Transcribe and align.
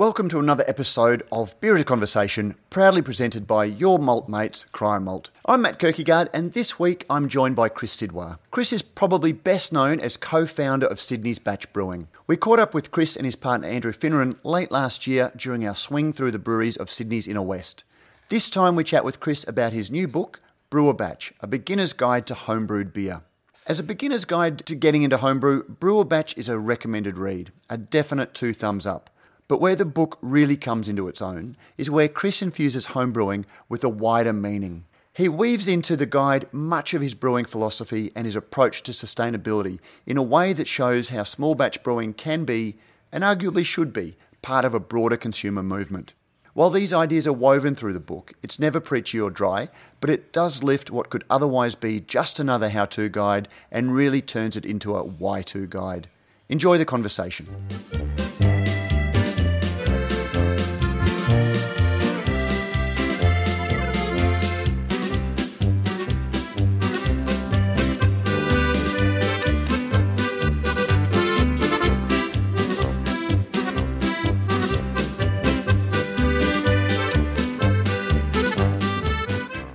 Welcome 0.00 0.30
to 0.30 0.38
another 0.38 0.64
episode 0.66 1.24
of 1.30 1.60
Beer 1.60 1.76
is 1.76 1.82
a 1.82 1.84
Conversation, 1.84 2.54
proudly 2.70 3.02
presented 3.02 3.46
by 3.46 3.66
your 3.66 3.98
malt 3.98 4.30
mates, 4.30 4.64
Cryer 4.72 4.98
Malt. 4.98 5.28
I'm 5.44 5.60
Matt 5.60 5.78
Kirkegaard, 5.78 6.30
and 6.32 6.54
this 6.54 6.78
week 6.78 7.04
I'm 7.10 7.28
joined 7.28 7.54
by 7.54 7.68
Chris 7.68 7.94
Sidwa. 7.94 8.38
Chris 8.50 8.72
is 8.72 8.80
probably 8.80 9.32
best 9.32 9.74
known 9.74 10.00
as 10.00 10.16
co-founder 10.16 10.86
of 10.86 11.02
Sydney's 11.02 11.38
Batch 11.38 11.70
Brewing. 11.74 12.08
We 12.26 12.38
caught 12.38 12.58
up 12.58 12.72
with 12.72 12.90
Chris 12.90 13.14
and 13.14 13.26
his 13.26 13.36
partner 13.36 13.68
Andrew 13.68 13.92
Fineran 13.92 14.42
late 14.42 14.70
last 14.70 15.06
year 15.06 15.32
during 15.36 15.66
our 15.66 15.74
swing 15.74 16.14
through 16.14 16.30
the 16.30 16.38
breweries 16.38 16.78
of 16.78 16.90
Sydney's 16.90 17.28
Inner 17.28 17.42
West. 17.42 17.84
This 18.30 18.48
time 18.48 18.76
we 18.76 18.84
chat 18.84 19.04
with 19.04 19.20
Chris 19.20 19.46
about 19.46 19.74
his 19.74 19.90
new 19.90 20.08
book, 20.08 20.40
Brew 20.70 20.88
a 20.88 20.94
Batch, 20.94 21.34
a 21.40 21.46
beginner's 21.46 21.92
guide 21.92 22.26
to 22.28 22.34
homebrewed 22.34 22.94
beer. 22.94 23.20
As 23.66 23.78
a 23.78 23.82
beginner's 23.82 24.24
guide 24.24 24.64
to 24.64 24.74
getting 24.74 25.02
into 25.02 25.18
homebrew, 25.18 25.64
Brew 25.64 26.00
a 26.00 26.06
Batch 26.06 26.38
is 26.38 26.48
a 26.48 26.58
recommended 26.58 27.18
read, 27.18 27.52
a 27.68 27.76
definite 27.76 28.32
two 28.32 28.54
thumbs 28.54 28.86
up. 28.86 29.10
But 29.50 29.60
where 29.60 29.74
the 29.74 29.84
book 29.84 30.16
really 30.22 30.56
comes 30.56 30.88
into 30.88 31.08
its 31.08 31.20
own 31.20 31.56
is 31.76 31.90
where 31.90 32.06
Chris 32.06 32.40
infuses 32.40 32.86
homebrewing 32.86 33.46
with 33.68 33.82
a 33.82 33.88
wider 33.88 34.32
meaning. 34.32 34.84
He 35.12 35.28
weaves 35.28 35.66
into 35.66 35.96
the 35.96 36.06
guide 36.06 36.46
much 36.52 36.94
of 36.94 37.02
his 37.02 37.14
brewing 37.14 37.46
philosophy 37.46 38.12
and 38.14 38.26
his 38.26 38.36
approach 38.36 38.84
to 38.84 38.92
sustainability 38.92 39.80
in 40.06 40.16
a 40.16 40.22
way 40.22 40.52
that 40.52 40.68
shows 40.68 41.08
how 41.08 41.24
small 41.24 41.56
batch 41.56 41.82
brewing 41.82 42.12
can 42.12 42.44
be, 42.44 42.76
and 43.10 43.24
arguably 43.24 43.64
should 43.64 43.92
be, 43.92 44.16
part 44.40 44.64
of 44.64 44.72
a 44.72 44.78
broader 44.78 45.16
consumer 45.16 45.64
movement. 45.64 46.14
While 46.54 46.70
these 46.70 46.92
ideas 46.92 47.26
are 47.26 47.32
woven 47.32 47.74
through 47.74 47.94
the 47.94 47.98
book, 47.98 48.34
it's 48.44 48.60
never 48.60 48.78
preachy 48.78 49.18
or 49.20 49.32
dry, 49.32 49.68
but 50.00 50.10
it 50.10 50.32
does 50.32 50.62
lift 50.62 50.92
what 50.92 51.10
could 51.10 51.24
otherwise 51.28 51.74
be 51.74 51.98
just 51.98 52.38
another 52.38 52.68
how 52.68 52.84
to 52.84 53.08
guide 53.08 53.48
and 53.72 53.96
really 53.96 54.22
turns 54.22 54.56
it 54.56 54.64
into 54.64 54.94
a 54.94 55.02
why 55.02 55.42
to 55.42 55.66
guide. 55.66 56.08
Enjoy 56.48 56.78
the 56.78 56.84
conversation. 56.84 57.48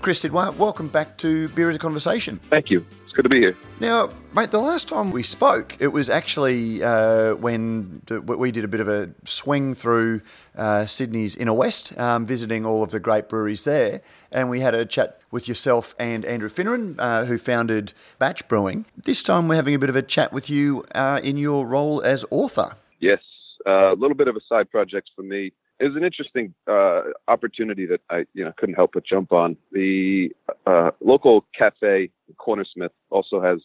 Chris 0.06 0.24
Sidwa, 0.24 0.56
welcome 0.58 0.88
back 0.88 1.18
to 1.18 1.50
Beer 1.50 1.68
as 1.68 1.78
a 1.78 1.80
Conversation. 1.80 2.38
Thank 2.52 2.70
you. 2.70 2.86
It's 3.06 3.12
good 3.12 3.24
to 3.24 3.30
be 3.30 3.40
here. 3.40 3.58
Now, 3.80 4.12
mate, 4.36 4.52
the 4.52 4.60
last 4.60 4.88
time 4.88 5.10
we 5.10 5.24
spoke, 5.24 5.76
it 5.80 5.88
was 5.88 6.12
actually 6.12 6.84
uh, 6.84 7.34
when 7.34 8.04
we 8.24 8.52
did 8.52 8.64
a 8.64 8.68
bit 8.68 8.82
of 8.82 8.88
a 8.88 9.10
swing 9.24 9.74
through 9.74 10.22
uh, 10.56 10.86
Sydney's 10.86 11.36
inner 11.36 11.54
west, 11.54 11.98
um, 11.98 12.24
visiting 12.24 12.68
all 12.68 12.84
of 12.84 12.92
the 12.92 13.00
great 13.00 13.28
breweries 13.28 13.64
there, 13.64 14.02
and 14.32 14.52
we 14.52 14.60
had 14.60 14.76
a 14.76 14.86
chat 14.86 15.20
with 15.32 15.48
yourself 15.48 15.96
and 15.98 16.24
Andrew 16.24 16.50
Fineran, 16.50 16.94
uh, 17.00 17.26
who 17.26 17.40
founded 17.40 17.94
Batch 18.20 18.48
Brewing. 18.48 18.86
This 18.96 19.24
time, 19.24 19.48
we're 19.48 19.56
having 19.56 19.74
a 19.74 19.80
bit 19.80 19.90
of 19.90 19.96
a 19.96 20.04
chat 20.04 20.32
with 20.32 20.52
you 20.52 20.86
uh, 20.94 21.20
in 21.24 21.36
your 21.36 21.66
role 21.66 22.04
as 22.04 22.24
author. 22.30 22.76
Yes, 23.00 23.22
uh, 23.66 23.92
a 23.94 23.96
little 23.96 24.14
bit 24.14 24.28
of 24.28 24.36
a 24.36 24.42
side 24.48 24.70
project 24.70 25.10
for 25.16 25.24
me 25.24 25.52
it 25.80 25.86
was 25.86 25.96
an 25.96 26.04
interesting 26.04 26.54
uh, 26.68 27.02
opportunity 27.28 27.86
that 27.86 28.02
I, 28.10 28.26
you 28.34 28.46
know, 28.46 28.54
couldn't 28.58 28.76
help 28.76 28.92
but 28.94 29.06
jump 29.06 29.32
on. 29.34 29.58
The 29.72 30.32
uh, 30.66 30.92
local 31.02 31.46
cafe, 31.58 32.12
Cornersmith, 32.38 32.92
also 33.10 33.42
has 33.42 33.60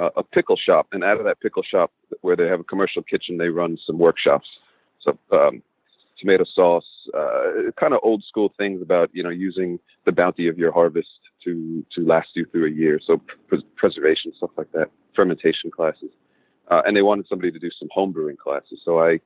uh, 0.00 0.10
a 0.16 0.22
pickle 0.22 0.56
shop, 0.56 0.88
and 0.92 1.04
out 1.04 1.18
of 1.18 1.24
that 1.24 1.40
pickle 1.40 1.62
shop, 1.62 1.92
where 2.22 2.34
they 2.34 2.46
have 2.46 2.60
a 2.60 2.64
commercial 2.64 3.02
kitchen, 3.02 3.38
they 3.38 3.48
run 3.48 3.78
some 3.86 3.98
workshops. 3.98 4.48
So, 5.00 5.16
um, 5.30 5.62
tomato 6.18 6.44
sauce, 6.44 6.86
uh, 7.16 7.70
kind 7.78 7.92
of 7.92 8.00
old 8.02 8.24
school 8.24 8.52
things 8.56 8.82
about 8.82 9.10
you 9.12 9.22
know 9.22 9.30
using 9.30 9.78
the 10.06 10.12
bounty 10.12 10.48
of 10.48 10.58
your 10.58 10.72
harvest 10.72 11.08
to 11.44 11.84
to 11.94 12.04
last 12.04 12.28
you 12.34 12.46
through 12.46 12.66
a 12.66 12.70
year. 12.70 12.98
So 13.06 13.20
pres- 13.48 13.62
preservation 13.76 14.32
stuff 14.36 14.50
like 14.56 14.72
that, 14.72 14.90
fermentation 15.14 15.70
classes, 15.70 16.10
uh, 16.70 16.82
and 16.84 16.96
they 16.96 17.02
wanted 17.02 17.26
somebody 17.28 17.52
to 17.52 17.58
do 17.58 17.70
some 17.78 17.88
home 17.92 18.12
brewing 18.12 18.36
classes. 18.36 18.80
So 18.84 19.00
I 19.00 19.20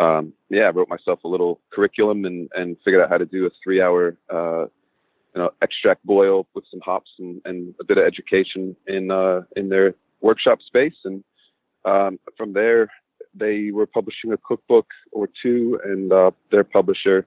um, 0.00 0.32
yeah, 0.48 0.62
I 0.62 0.70
wrote 0.70 0.88
myself 0.88 1.22
a 1.24 1.28
little 1.28 1.60
curriculum 1.70 2.24
and, 2.24 2.48
and 2.54 2.76
figured 2.84 3.02
out 3.02 3.10
how 3.10 3.18
to 3.18 3.26
do 3.26 3.46
a 3.46 3.50
three 3.62 3.82
hour, 3.82 4.16
uh, 4.32 4.62
you 5.34 5.40
know, 5.40 5.50
extract 5.60 6.04
boil 6.06 6.46
with 6.54 6.64
some 6.70 6.80
hops 6.80 7.10
and, 7.18 7.40
and 7.44 7.74
a 7.80 7.84
bit 7.84 7.98
of 7.98 8.04
education 8.04 8.74
in, 8.86 9.10
uh, 9.10 9.42
in 9.56 9.68
their 9.68 9.94
workshop 10.22 10.60
space. 10.62 10.94
And, 11.04 11.22
um, 11.84 12.18
from 12.36 12.54
there, 12.54 12.88
they 13.34 13.70
were 13.70 13.86
publishing 13.86 14.32
a 14.32 14.38
cookbook 14.38 14.86
or 15.12 15.28
two 15.42 15.78
and, 15.84 16.12
uh, 16.12 16.30
their 16.50 16.64
publisher, 16.64 17.26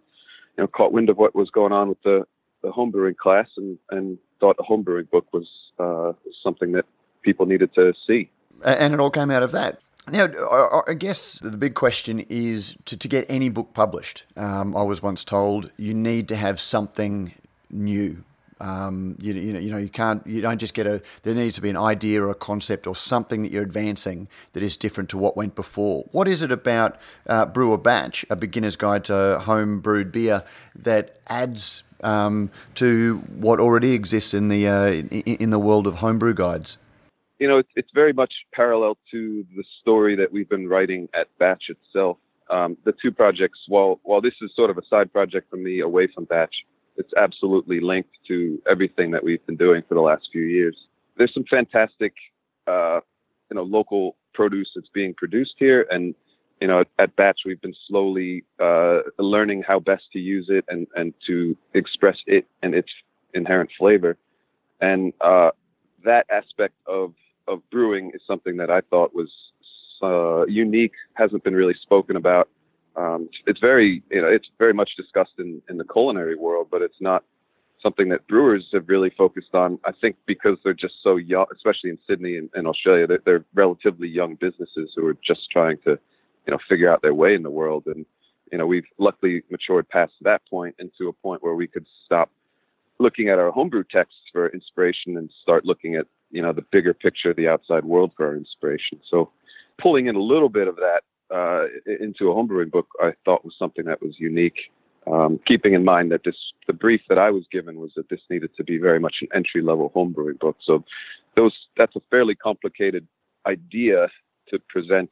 you 0.58 0.64
know, 0.64 0.68
caught 0.68 0.92
wind 0.92 1.10
of 1.10 1.18
what 1.18 1.36
was 1.36 1.50
going 1.52 1.72
on 1.72 1.90
with 1.90 2.02
the, 2.04 2.26
the 2.64 2.72
homebrewing 2.72 3.18
class 3.18 3.48
and, 3.56 3.78
and 3.92 4.18
thought 4.40 4.58
a 4.60 4.64
homebrewing 4.64 5.10
book 5.12 5.28
was, 5.32 5.48
uh, 5.80 6.12
something 6.42 6.72
that 6.72 6.86
people 7.22 7.46
needed 7.46 7.74
to 7.76 7.94
see. 8.08 8.30
And 8.64 8.94
it 8.94 9.00
all 9.00 9.12
came 9.12 9.32
out 9.32 9.44
of 9.44 9.52
that. 9.52 9.80
Now, 10.12 10.28
I 10.86 10.96
guess 10.96 11.40
the 11.40 11.56
big 11.56 11.76
question 11.76 12.26
is 12.28 12.76
to, 12.86 12.98
to 12.98 13.08
get 13.08 13.26
any 13.30 13.48
book 13.48 13.74
published. 13.74 14.26
Um, 14.36 14.76
I 14.76 14.84
was 14.84 15.02
once 15.02 15.24
told 15.24 15.72
you 15.78 15.94
need 15.94 16.28
to 16.28 16.36
have 16.36 16.60
something 16.60 17.34
new. 17.70 18.24
Um, 18.60 19.18
you, 19.22 19.34
you, 19.34 19.54
know, 19.54 19.60
you 19.60 19.72
know, 19.72 19.78
you 19.78 19.90
can't, 19.90 20.26
you 20.28 20.42
don't 20.42 20.58
just 20.58 20.74
get 20.74 20.88
a. 20.88 21.02
There 21.24 21.34
needs 21.34 21.56
to 21.56 21.62
be 21.62 21.70
an 21.70 21.78
idea 21.78 22.22
or 22.22 22.30
a 22.30 22.36
concept 22.36 22.86
or 22.86 22.96
something 22.96 23.42
that 23.44 23.52
you're 23.52 23.64
advancing 23.64 24.28
that 24.54 24.62
is 24.62 24.78
different 24.78 25.10
to 25.12 25.18
what 25.18 25.38
went 25.38 25.56
before. 25.56 26.06
What 26.12 26.28
is 26.28 26.42
it 26.42 26.52
about 26.52 26.98
uh, 27.28 27.46
Brew 27.46 27.74
a 27.74 27.78
Batch, 27.78 28.26
a 28.30 28.36
beginner's 28.36 28.76
guide 28.76 29.06
to 29.06 29.40
home 29.40 29.80
brewed 29.80 30.12
beer, 30.12 30.44
that 30.76 31.18
adds 31.28 31.84
um, 32.04 32.52
to 32.76 33.18
what 33.36 33.60
already 33.60 33.94
exists 33.94 34.34
in 34.34 34.50
the 34.50 34.68
uh, 34.68 34.88
in, 34.88 35.08
in 35.10 35.50
the 35.50 35.60
world 35.60 35.88
of 35.88 35.96
homebrew 35.96 36.34
guides? 36.34 36.78
You 37.40 37.48
know, 37.48 37.58
it's, 37.58 37.70
it's 37.76 37.90
very 37.94 38.14
much 38.14 38.34
parallel 38.54 38.98
to 39.12 39.46
the 39.56 39.64
story 39.82 40.16
that 40.16 40.32
we've 40.32 40.50
been 40.50 40.68
writing 40.68 41.10
at 41.14 41.28
Batch 41.40 41.64
itself. 41.70 42.18
Um, 42.50 42.78
the 42.86 42.94
two 43.02 43.12
projects, 43.12 43.60
while 43.68 44.00
while 44.04 44.22
this 44.22 44.34
is 44.42 44.52
sort 44.56 44.70
of 44.70 44.78
a 44.78 44.86
side 44.90 45.12
project 45.12 45.50
for 45.50 45.58
me 45.58 45.80
away 45.80 46.08
from 46.14 46.26
Batch, 46.26 46.54
it's 46.98 47.12
absolutely 47.18 47.80
linked 47.80 48.14
to 48.28 48.62
everything 48.70 49.12
that 49.12 49.24
we've 49.24 49.44
been 49.46 49.56
doing 49.56 49.82
for 49.88 49.96
the 49.96 50.02
last 50.02 50.28
few 50.32 50.44
years. 50.44 50.76
There's 51.18 51.34
some 51.34 51.46
fantastic, 51.50 52.14
uh, 52.68 53.00
you 53.50 53.56
know, 53.56 53.64
local 53.64 54.16
produce 54.34 54.70
that's 54.76 54.90
being 54.94 55.14
produced 55.14 55.56
here, 55.58 55.88
and 55.90 56.14
you 56.62 56.68
know, 56.68 56.84
at 57.00 57.16
Batch 57.16 57.40
we've 57.46 57.62
been 57.62 57.76
slowly 57.88 58.44
uh, 58.60 59.00
learning 59.18 59.64
how 59.68 59.80
best 59.80 60.04
to 60.14 60.20
use 60.20 60.48
it 60.50 60.66
and 60.68 60.86
and 60.96 61.14
to 61.28 61.58
express 61.74 62.18
it 62.28 62.46
and 62.62 62.76
its 62.76 62.90
inherent 63.34 63.70
flavor, 63.80 64.18
and 64.82 65.14
uh, 65.22 65.52
that 66.04 66.26
aspect 66.30 66.76
of 66.88 67.14
of 67.48 67.62
brewing 67.72 68.12
is 68.14 68.22
something 68.26 68.58
that 68.58 68.70
I 68.70 68.82
thought 68.82 69.14
was 69.14 69.30
uh, 70.02 70.46
unique, 70.48 70.94
hasn't 71.14 71.44
been 71.44 71.56
really 71.56 71.76
spoken 71.82 72.16
about. 72.16 72.50
Um, 72.96 73.30
it's 73.48 73.60
very, 73.60 74.04
you 74.12 74.22
know, 74.22 74.28
it's 74.28 74.50
very 74.60 74.74
much 74.74 74.92
discussed 74.96 75.34
in, 75.40 75.62
in 75.70 75.78
the 75.78 75.86
culinary 75.86 76.36
world, 76.36 76.68
but 76.70 76.82
it's 76.82 77.02
not 77.02 77.24
something 77.82 78.10
that 78.10 78.26
brewers 78.28 78.66
have 78.74 78.88
really 78.88 79.12
focused 79.18 79.54
on. 79.54 79.80
I 79.86 79.92
think 80.00 80.16
because 80.26 80.58
they're 80.64 80.74
just 80.74 80.96
so 81.04 81.18
young, 81.18 81.46
especially 81.54 81.90
in 81.90 81.98
Sydney 82.08 82.38
and, 82.38 82.50
and 82.54 82.68
Australia, 82.68 83.08
they're, 83.08 83.22
they're 83.26 83.46
relatively 83.54 84.08
young 84.08 84.36
businesses 84.36 84.92
who 84.96 85.06
are 85.08 85.18
just 85.26 85.50
trying 85.52 85.78
to, 85.86 85.92
you 86.46 86.52
know, 86.52 86.60
figure 86.70 86.92
out 86.92 87.02
their 87.02 87.14
way 87.14 87.34
in 87.34 87.44
the 87.44 87.50
world. 87.50 87.84
And, 87.88 88.06
you 88.52 88.58
know, 88.58 88.68
we've 88.68 88.86
luckily 89.00 89.44
matured 89.50 89.90
past 89.90 90.14
that 90.22 90.42
point 90.50 90.76
into 90.80 91.10
a 91.10 91.14
point 91.14 91.44
where 91.44 91.56
we 91.56 91.68
could 91.68 91.86
stop 92.06 92.30
looking 93.00 93.30
at 93.30 93.40
our 93.40 93.52
homebrew 93.52 93.84
texts 93.90 94.22
for 94.32 94.50
inspiration 94.50 95.18
and 95.18 95.30
start 95.42 95.66
looking 95.66 95.96
at 95.96 96.06
you 96.34 96.42
know 96.42 96.52
the 96.52 96.66
bigger 96.72 96.94
picture, 96.94 97.34
the 97.34 97.48
outside 97.48 97.86
world 97.86 98.12
for 98.18 98.28
our 98.28 98.36
inspiration. 98.36 99.00
So 99.10 99.32
pulling 99.82 100.08
in 100.08 100.16
a 100.16 100.22
little 100.22 100.50
bit 100.50 100.68
of 100.68 100.76
that 100.78 101.02
uh, 101.34 101.66
into 101.86 102.30
a 102.30 102.36
homebrewing 102.36 102.72
book, 102.72 102.88
I 103.00 103.14
thought 103.24 103.46
was 103.46 103.56
something 103.58 103.86
that 103.86 104.02
was 104.02 104.16
unique. 104.20 104.72
Um, 105.06 105.40
keeping 105.46 105.74
in 105.74 105.84
mind 105.84 106.12
that 106.12 106.24
this 106.24 106.36
the 106.68 106.74
brief 106.74 107.02
that 107.10 107.18
I 107.18 107.30
was 107.30 107.44
given 107.52 107.80
was 107.80 107.92
that 107.96 108.10
this 108.10 108.22
needed 108.30 108.52
to 108.58 108.64
be 108.64 108.78
very 108.78 109.00
much 109.00 109.18
an 109.22 109.28
entry 109.34 109.62
level 109.62 109.92
homebrewing 109.96 110.40
book. 110.40 110.58
So 110.64 110.84
those 111.36 111.54
that's 111.78 111.96
a 111.96 112.02
fairly 112.10 112.36
complicated 112.36 113.08
idea 113.46 114.08
to 114.50 114.60
present 114.70 115.10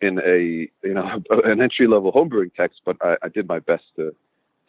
in 0.00 0.18
a 0.18 0.68
you 0.86 0.94
know 0.94 1.22
an 1.44 1.60
entry 1.60 1.86
level 1.86 2.12
homebrewing 2.12 2.54
text, 2.54 2.80
but 2.84 2.96
I, 3.00 3.16
I 3.22 3.28
did 3.28 3.46
my 3.46 3.60
best 3.60 3.84
to 3.96 4.14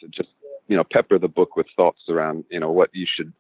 to 0.02 0.08
just 0.08 0.30
you 0.68 0.78
know 0.78 0.84
pepper 0.92 1.18
the 1.18 1.28
book 1.28 1.56
with 1.56 1.68
thoughts 1.76 2.02
around 2.10 2.44
you 2.50 2.60
know 2.60 2.72
what 2.72 2.90
you 2.94 3.08
should 3.12 3.34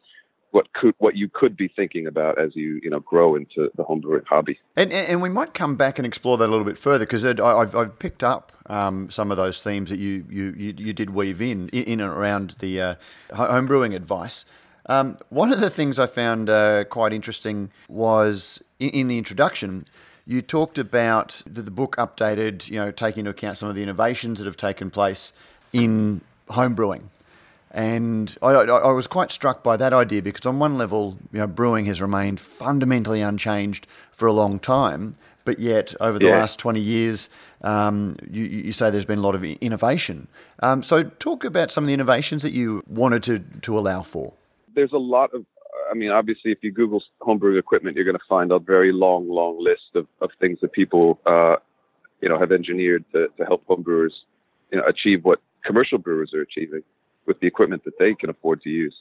what 0.51 0.71
could 0.73 0.95
what 0.97 1.15
you 1.15 1.29
could 1.29 1.55
be 1.55 1.67
thinking 1.67 2.07
about 2.07 2.39
as 2.39 2.55
you 2.55 2.79
you 2.83 2.89
know 2.89 2.99
grow 2.99 3.35
into 3.35 3.69
the 3.75 3.83
homebrewing 3.83 4.25
hobby. 4.25 4.59
And 4.75 4.91
and 4.91 5.21
we 5.21 5.29
might 5.29 5.53
come 5.53 5.75
back 5.75 5.99
and 5.99 6.05
explore 6.05 6.37
that 6.37 6.45
a 6.45 6.51
little 6.51 6.65
bit 6.65 6.77
further 6.77 7.05
because 7.05 7.25
I've 7.25 7.75
I've 7.75 7.99
picked 7.99 8.23
up 8.23 8.51
um, 8.67 9.09
some 9.09 9.31
of 9.31 9.37
those 9.37 9.63
themes 9.63 9.89
that 9.89 9.99
you 9.99 10.25
you 10.29 10.53
you, 10.55 10.93
did 10.93 11.11
weave 11.11 11.41
in 11.41 11.69
in 11.69 11.99
and 11.99 12.11
around 12.11 12.55
the 12.59 12.81
uh, 12.81 12.95
homebrewing 13.31 13.95
advice. 13.95 14.45
Um, 14.85 15.17
one 15.29 15.51
of 15.53 15.59
the 15.59 15.69
things 15.69 15.99
I 15.99 16.07
found 16.07 16.49
uh, 16.49 16.83
quite 16.85 17.13
interesting 17.13 17.71
was 17.87 18.63
in, 18.79 18.89
in 18.89 19.07
the 19.07 19.19
introduction 19.19 19.85
you 20.29 20.43
talked 20.43 20.77
about 20.77 21.41
the, 21.47 21.71
book 21.71 21.95
updated, 21.97 22.69
you 22.69 22.75
know, 22.75 22.91
taking 22.91 23.21
into 23.21 23.31
account 23.31 23.57
some 23.57 23.67
of 23.67 23.73
the 23.73 23.81
innovations 23.81 24.37
that 24.37 24.45
have 24.45 24.55
taken 24.55 24.91
place 24.91 25.33
in 25.73 26.21
homebrewing. 26.49 27.01
And 27.71 28.35
I, 28.41 28.51
I, 28.51 28.63
I, 28.63 28.91
was 28.91 29.05
quite 29.05 29.31
struck 29.31 29.63
by 29.63 29.77
that 29.77 29.93
idea 29.93 30.23
because, 30.23 30.45
on 30.45 30.57
one 30.57 30.77
level, 30.77 31.17
you 31.31 31.39
know, 31.39 31.47
brewing 31.47 31.85
has 31.85 32.01
remained 32.01 32.39
fundamentally 32.39 33.21
unchanged 33.21 33.85
for 34.11 34.27
a 34.27 34.33
long 34.33 34.57
time, 34.57 35.15
but 35.45 35.59
yet 35.59 35.93
over 36.01 36.17
the 36.17 36.25
yeah. 36.25 36.39
last 36.39 36.57
20 36.57 36.79
years, 36.79 37.29
um, 37.61 38.15
you, 38.29 38.43
you, 38.45 38.71
say 38.71 38.89
there's 38.89 39.05
been 39.05 39.19
a 39.19 39.23
lot 39.23 39.35
of 39.35 39.43
innovation. 39.43 40.27
Um, 40.63 40.81
so, 40.81 41.03
talk 41.03 41.43
about 41.43 41.69
some 41.69 41.83
of 41.83 41.89
the 41.89 41.93
innovations 41.93 42.41
that 42.41 42.53
you 42.53 42.83
wanted 42.87 43.21
to, 43.23 43.39
to 43.61 43.77
allow 43.77 44.01
for. 44.01 44.33
There's 44.73 44.93
a 44.93 44.97
lot 44.97 45.31
of, 45.35 45.45
I 45.91 45.93
mean, 45.93 46.09
obviously, 46.09 46.51
if 46.51 46.63
you 46.63 46.71
Google 46.71 47.03
homebrew 47.21 47.55
equipment, 47.59 47.95
you're 47.95 48.05
going 48.05 48.17
to 48.17 48.25
find 48.27 48.51
a 48.51 48.57
very 48.57 48.91
long, 48.91 49.29
long 49.29 49.63
list 49.63 49.91
of, 49.93 50.07
of 50.21 50.31
things 50.39 50.57
that 50.61 50.71
people, 50.71 51.19
uh, 51.27 51.57
you 52.19 52.29
know, 52.29 52.39
have 52.39 52.51
engineered 52.51 53.05
to, 53.11 53.27
to 53.37 53.45
help 53.45 53.63
homebrewers, 53.67 54.13
you 54.71 54.79
know, 54.79 54.85
achieve 54.87 55.23
what 55.23 55.39
commercial 55.63 55.99
brewers 55.99 56.33
are 56.33 56.41
achieving 56.41 56.81
with 57.29 57.39
the 57.39 57.47
equipment 57.47 57.81
that 57.85 57.97
they 57.97 58.13
can 58.13 58.29
afford 58.29 58.61
to 58.63 58.69
use. 58.69 58.95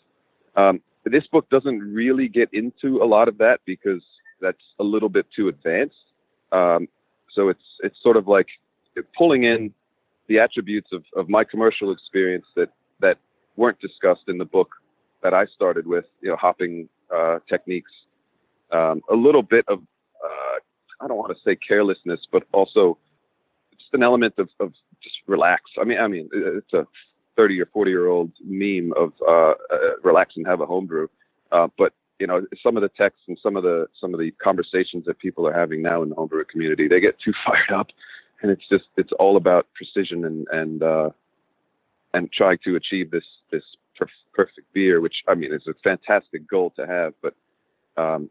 Um, 0.55 0.81
this 1.05 1.27
book 1.33 1.49
doesn't 1.51 1.81
really 1.81 2.29
get 2.29 2.49
into 2.53 3.03
a 3.03 3.07
lot 3.07 3.27
of 3.27 3.39
that 3.39 3.59
because 3.65 4.03
that's 4.41 4.67
a 4.79 4.85
little 4.85 5.09
bit 5.09 5.27
too 5.35 5.49
advanced. 5.49 5.97
Um, 6.53 6.87
so 7.35 7.49
it's 7.49 7.69
it's 7.81 7.97
sort 8.03 8.17
of 8.17 8.29
like 8.29 8.49
pulling 9.17 9.45
in 9.45 9.73
the 10.29 10.39
attributes 10.39 10.91
of, 10.93 11.03
of 11.17 11.29
my 11.29 11.43
commercial 11.43 11.91
experience 11.91 12.47
that 12.55 12.71
that 13.01 13.17
weren't 13.57 13.81
discussed 13.81 14.27
in 14.29 14.39
the 14.39 14.45
book 14.45 14.71
that 15.23 15.35
I 15.35 15.47
started 15.47 15.87
with, 15.87 16.05
you 16.21 16.29
know, 16.29 16.37
hopping 16.37 16.89
uh, 17.15 17.39
techniques, 17.49 17.91
um, 18.71 19.03
a 19.11 19.15
little 19.15 19.43
bit 19.43 19.65
of 19.69 19.79
uh, 20.25 20.57
I 21.01 21.09
don't 21.09 21.17
want 21.17 21.33
to 21.37 21.43
say 21.45 21.57
carelessness, 21.57 22.21
but 22.31 22.43
also 22.53 22.99
just 23.79 23.95
an 23.95 24.03
element 24.03 24.35
of, 24.39 24.49
of 24.61 24.73
just 25.03 25.17
relax. 25.27 25.63
I 25.81 25.85
mean, 25.85 25.99
I 25.99 26.09
mean, 26.09 26.29
it's 26.33 26.75
a 26.75 26.87
30 27.39 27.61
or 27.61 27.67
40 27.67 27.91
year 27.91 28.09
old 28.09 28.33
meme 28.45 28.93
of 28.97 29.13
uh, 29.27 29.53
uh, 29.73 29.97
relax 30.03 30.35
and 30.37 30.47
have 30.47 30.61
a 30.61 30.67
homebrew. 30.67 31.07
Uh, 31.53 31.69
but 31.79 31.95
you 32.19 32.27
know, 32.27 32.45
some 32.63 32.77
of 32.77 32.83
the 32.83 32.91
texts 32.91 33.23
and 33.29 33.39
some 33.41 33.57
of 33.57 33.63
the 33.63 33.87
some 34.01 34.13
of 34.13 34.19
the 34.19 34.33
conversations 34.43 35.05
that 35.07 35.21
people 35.21 35.47
are 35.47 35.55
having 35.55 35.81
now 35.81 36.03
in 36.03 36.09
the 36.09 36.17
homebrew 36.17 36.45
community, 36.45 36.89
they 36.89 37.01
get 37.01 37.17
too 37.25 37.33
fired 37.47 37.71
up, 37.73 37.87
and 38.43 38.51
it's 38.51 38.69
just 38.69 38.85
it's 38.97 39.13
all 39.21 39.37
about 39.37 39.69
precision 39.75 40.25
and 40.25 40.47
and 40.51 40.83
uh, 40.83 41.11
and 42.13 42.31
trying 42.33 42.59
to 42.65 42.75
achieve 42.75 43.13
this 43.13 43.25
this 43.53 43.63
perf- 44.01 44.09
perfect 44.35 44.73
beer, 44.73 45.01
which 45.01 45.23
I 45.29 45.35
mean 45.35 45.55
is 45.55 45.69
a 45.69 45.75
fantastic 45.85 46.51
goal 46.51 46.73
to 46.77 46.87
have, 46.87 47.15
but 47.23 47.35
um, 47.97 48.29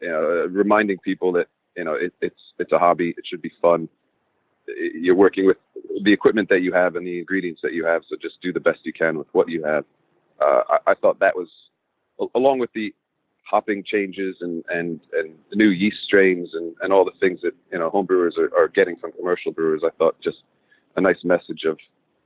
you 0.00 0.08
know, 0.08 0.46
reminding 0.50 0.98
people 0.98 1.30
that 1.32 1.48
you 1.76 1.84
know 1.84 1.94
it, 1.94 2.14
it's 2.22 2.40
it's 2.58 2.72
a 2.72 2.78
hobby, 2.78 3.14
it 3.18 3.24
should 3.26 3.42
be 3.42 3.52
fun. 3.60 3.88
You're 4.66 5.14
working 5.14 5.46
with 5.46 5.58
the 6.02 6.12
equipment 6.12 6.48
that 6.48 6.60
you 6.60 6.72
have 6.72 6.96
and 6.96 7.06
the 7.06 7.18
ingredients 7.18 7.60
that 7.62 7.72
you 7.72 7.84
have. 7.84 8.02
So 8.08 8.16
just 8.20 8.40
do 8.42 8.52
the 8.52 8.60
best 8.60 8.80
you 8.84 8.92
can 8.92 9.18
with 9.18 9.28
what 9.32 9.48
you 9.48 9.64
have. 9.64 9.84
Uh, 10.40 10.62
I, 10.68 10.90
I, 10.90 10.94
thought 10.94 11.18
that 11.20 11.34
was, 11.34 11.48
along 12.34 12.58
with 12.58 12.70
the 12.74 12.94
hopping 13.44 13.82
changes 13.82 14.36
and, 14.40 14.62
and, 14.68 15.00
and 15.12 15.34
the 15.50 15.56
new 15.56 15.68
yeast 15.68 15.98
strains 16.04 16.50
and, 16.52 16.74
and 16.82 16.92
all 16.92 17.04
the 17.04 17.12
things 17.20 17.40
that, 17.42 17.52
you 17.72 17.78
know, 17.78 17.90
homebrewers 17.90 18.36
are, 18.36 18.50
are 18.58 18.68
getting 18.68 18.96
from 18.96 19.12
commercial 19.12 19.52
brewers. 19.52 19.82
I 19.84 19.90
thought 19.96 20.20
just 20.20 20.38
a 20.96 21.00
nice 21.00 21.24
message 21.24 21.64
of, 21.64 21.78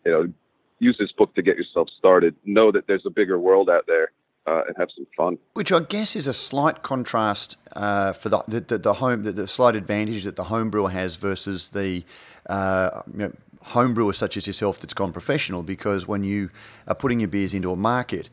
you 0.04 0.10
know, 0.10 0.32
use 0.80 0.96
this 0.98 1.12
book 1.12 1.34
to 1.36 1.42
get 1.42 1.56
yourself 1.56 1.88
started. 1.96 2.34
Know 2.44 2.72
that 2.72 2.86
there's 2.88 3.06
a 3.06 3.10
bigger 3.10 3.38
world 3.38 3.70
out 3.70 3.84
there 3.86 4.10
uh, 4.46 4.62
and 4.66 4.76
have 4.78 4.88
some 4.94 5.06
fun. 5.16 5.38
Which 5.54 5.72
I 5.72 5.80
guess 5.80 6.16
is 6.16 6.26
a 6.26 6.34
slight 6.34 6.82
contrast 6.82 7.56
uh, 7.74 8.12
for 8.12 8.28
the, 8.28 8.42
the, 8.48 8.78
the 8.78 8.94
home 8.94 9.22
the, 9.22 9.32
the, 9.32 9.48
slight 9.48 9.76
advantage 9.76 10.24
that 10.24 10.36
the 10.36 10.44
home 10.44 10.70
brewer 10.70 10.90
has 10.90 11.16
versus 11.16 11.68
the 11.68 12.04
uh, 12.48 13.02
you 13.12 13.18
know, 13.18 13.32
home 13.62 13.94
brewers 13.94 14.16
such 14.16 14.36
as 14.36 14.46
yourself 14.46 14.80
that's 14.80 14.94
gone 14.94 15.12
professional 15.12 15.62
because 15.62 16.08
when 16.08 16.24
you 16.24 16.50
are 16.88 16.94
putting 16.94 17.20
your 17.20 17.28
beers 17.28 17.54
into 17.54 17.70
a 17.70 17.76
market, 17.76 18.30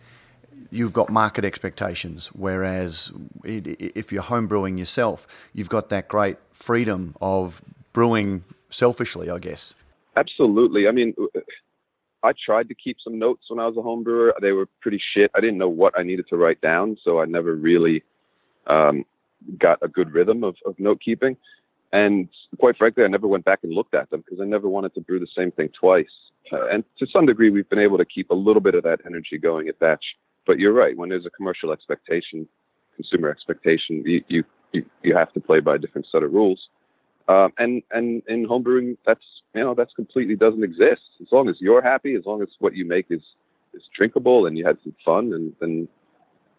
you've 0.72 0.94
got 0.94 1.10
market 1.10 1.46
expectations. 1.46 2.28
Whereas 2.28 3.12
if 3.44 4.12
you're 4.12 4.24
home 4.24 4.48
brewing 4.48 4.78
yourself, 4.78 5.28
you've 5.54 5.70
got 5.70 5.90
that 5.90 6.08
great 6.08 6.38
freedom 6.52 7.16
of 7.22 7.62
brewing 7.94 8.44
selfishly, 8.70 9.30
I 9.30 9.40
guess. 9.40 9.76
Absolutely. 10.16 10.88
I 10.88 10.92
mean, 10.92 11.14
I 12.24 12.34
tried 12.34 12.68
to 12.70 12.76
keep 12.76 12.98
some 13.04 13.20
notes 13.20 13.46
when 13.48 13.60
I 13.60 13.68
was 13.68 13.78
a 13.78 13.82
home 13.82 14.04
brewer. 14.04 14.34
They 14.42 14.52
were 14.52 14.68
pretty 14.82 15.02
shit. 15.14 15.32
I 15.36 15.40
didn't 15.40 15.58
know 15.58 15.70
what 15.70 15.98
I 15.98 16.04
needed 16.04 16.28
to 16.30 16.38
write 16.38 16.62
down, 16.62 16.98
so 17.04 17.20
I 17.20 17.26
never 17.26 17.56
really 17.56 18.04
um, 18.66 19.06
got 19.58 19.80
a 19.82 19.88
good 19.88 20.12
rhythm 20.12 20.44
of, 20.44 20.56
of 20.66 20.78
note 20.80 21.00
keeping. 21.04 21.38
And 21.94 22.28
quite 22.60 22.78
frankly, 22.78 23.04
I 23.04 23.08
never 23.08 23.28
went 23.28 23.46
back 23.46 23.60
and 23.64 23.74
looked 23.74 23.94
at 23.94 24.10
them 24.10 24.24
because 24.26 24.42
I 24.42 24.46
never 24.46 24.68
wanted 24.68 24.94
to 24.96 25.02
brew 25.02 25.20
the 25.20 25.28
same 25.36 25.52
thing 25.52 25.70
twice. 25.80 26.06
Uh, 26.52 26.68
and 26.68 26.84
to 27.00 27.08
some 27.08 27.26
degree, 27.26 27.50
we've 27.50 27.70
been 27.70 27.80
able 27.80 27.98
to 27.98 28.06
keep 28.06 28.30
a 28.30 28.36
little 28.36 28.62
bit 28.62 28.76
of 28.76 28.84
that 28.84 29.02
energy 29.06 29.38
going 29.38 29.68
at 29.68 29.80
Batch. 29.80 30.04
But 30.46 30.60
you're 30.60 30.74
right. 30.74 30.98
When 30.98 31.10
there's 31.10 31.26
a 31.26 31.30
commercial 31.30 31.72
expectation, 31.72 32.48
consumer 32.96 33.30
expectation, 33.30 34.04
you 34.06 34.24
you 34.28 34.44
you, 34.74 34.86
you 35.04 35.16
have 35.16 35.32
to 35.34 35.40
play 35.40 35.60
by 35.60 35.76
a 35.76 35.78
different 35.78 36.08
set 36.12 36.24
of 36.24 36.34
rules. 36.34 36.68
Um, 37.28 37.52
and 37.58 37.84
and 37.92 38.24
in 38.28 38.48
homebrewing, 38.48 38.98
that's 39.06 39.24
you 39.54 39.62
know 39.62 39.74
that's 39.74 39.94
completely 39.94 40.36
doesn't 40.36 40.64
exist. 40.64 41.02
As 41.22 41.28
long 41.32 41.50
as 41.50 41.56
you're 41.60 41.82
happy, 41.82 42.16
as 42.16 42.26
long 42.26 42.42
as 42.42 42.50
what 42.60 42.76
you 42.76 42.86
make 42.86 43.08
is 43.10 43.22
is 43.74 43.84
drinkable 43.96 44.46
and 44.46 44.58
you 44.58 44.66
had 44.66 44.78
some 44.84 44.96
fun, 45.04 45.34
and 45.34 45.54
then 45.60 45.88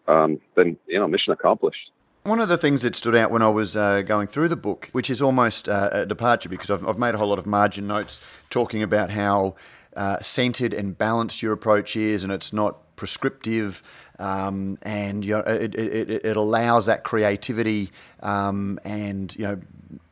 um, 0.07 0.39
then 0.55 0.77
you 0.87 0.99
know 0.99 1.07
mission 1.07 1.33
accomplished. 1.33 1.91
One 2.23 2.41
of 2.41 2.49
the 2.49 2.57
things 2.57 2.81
that 2.83 2.95
stood 2.95 3.15
out 3.15 3.31
when 3.31 3.41
I 3.41 3.49
was 3.49 3.77
uh, 3.77 4.01
going 4.01 4.27
through 4.27 4.49
the 4.49 4.57
book, 4.57 4.89
which 4.91 5.09
is 5.09 5.21
almost 5.21 5.69
uh, 5.69 5.89
a 5.91 6.05
departure 6.05 6.49
because 6.49 6.69
I've, 6.69 6.85
I've, 6.85 6.99
made 6.99 7.15
a 7.15 7.17
whole 7.17 7.29
lot 7.29 7.39
of 7.39 7.45
margin 7.45 7.87
notes 7.87 8.21
talking 8.49 8.83
about 8.83 9.09
how 9.09 9.55
uh, 9.95 10.19
centered 10.19 10.73
and 10.73 10.97
balanced 10.97 11.41
your 11.41 11.53
approach 11.53 11.95
is, 11.95 12.23
and 12.23 12.31
it's 12.31 12.53
not 12.53 12.88
prescriptive, 12.99 13.81
um, 14.19 14.77
and 14.81 15.23
you 15.23 15.31
know, 15.31 15.39
it, 15.39 15.73
it, 15.73 16.25
it, 16.25 16.35
allows 16.35 16.85
that 16.87 17.05
creativity 17.05 17.91
um, 18.21 18.77
and 18.83 19.33
you 19.37 19.43
know 19.43 19.61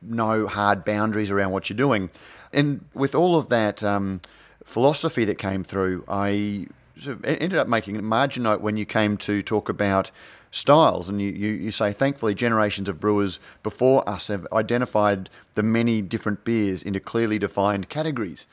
no 0.00 0.46
hard 0.46 0.86
boundaries 0.86 1.30
around 1.30 1.50
what 1.50 1.68
you're 1.68 1.76
doing. 1.76 2.08
And 2.50 2.86
with 2.94 3.14
all 3.14 3.36
of 3.36 3.50
that 3.50 3.82
um, 3.82 4.22
philosophy 4.64 5.26
that 5.26 5.36
came 5.36 5.64
through, 5.64 6.02
I 6.08 6.68
sort 6.98 7.18
of 7.18 7.24
ended 7.26 7.56
up 7.56 7.68
making 7.68 7.96
a 7.96 8.02
margin 8.02 8.44
note 8.44 8.62
when 8.62 8.78
you 8.78 8.86
came 8.86 9.18
to 9.18 9.42
talk 9.42 9.68
about 9.68 10.10
styles. 10.50 11.10
And 11.10 11.20
you, 11.20 11.30
you, 11.30 11.52
you 11.52 11.70
say, 11.70 11.92
thankfully, 11.92 12.34
generations 12.34 12.88
of 12.88 12.98
brewers 12.98 13.38
before 13.62 14.08
us 14.08 14.28
have 14.28 14.46
identified 14.50 15.28
the 15.52 15.62
many 15.62 16.00
different 16.00 16.42
beers 16.42 16.82
into 16.82 17.00
clearly 17.00 17.38
defined 17.38 17.90
categories. 17.90 18.46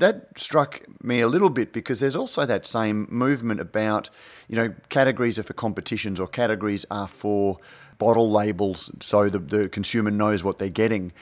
That 0.00 0.38
struck 0.38 0.82
me 1.02 1.20
a 1.20 1.28
little 1.28 1.50
bit 1.50 1.72
because 1.72 2.00
there's 2.00 2.16
also 2.16 2.46
that 2.46 2.66
same 2.66 3.06
movement 3.10 3.60
about, 3.60 4.08
you 4.48 4.56
know, 4.56 4.74
categories 4.88 5.38
are 5.38 5.42
for 5.42 5.52
competitions 5.52 6.18
or 6.18 6.26
categories 6.26 6.86
are 6.90 7.06
for 7.06 7.58
bottle 7.98 8.30
labels 8.30 8.90
so 9.00 9.28
the, 9.28 9.38
the 9.38 9.68
consumer 9.68 10.10
knows 10.10 10.42
what 10.42 10.56
they're 10.56 10.70
getting. 10.70 11.12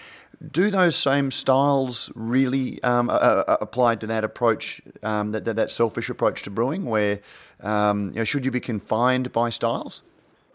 Do 0.52 0.70
those 0.70 0.94
same 0.94 1.32
styles 1.32 2.12
really 2.14 2.80
um, 2.85 3.11
uh, 3.11 3.42
apply 3.61 3.97
to 3.97 4.06
that 4.06 4.23
approach, 4.23 4.80
um, 5.02 5.32
that, 5.32 5.44
that, 5.44 5.56
that, 5.56 5.70
selfish 5.73 6.08
approach 6.08 6.42
to 6.44 6.50
brewing, 6.50 6.85
where 6.85 7.18
um, 7.61 8.11
you 8.11 8.16
know, 8.16 8.25
should 8.25 8.44
you 8.44 8.52
be 8.52 8.61
confined 8.61 9.32
by 9.32 9.50
styles? 9.50 10.04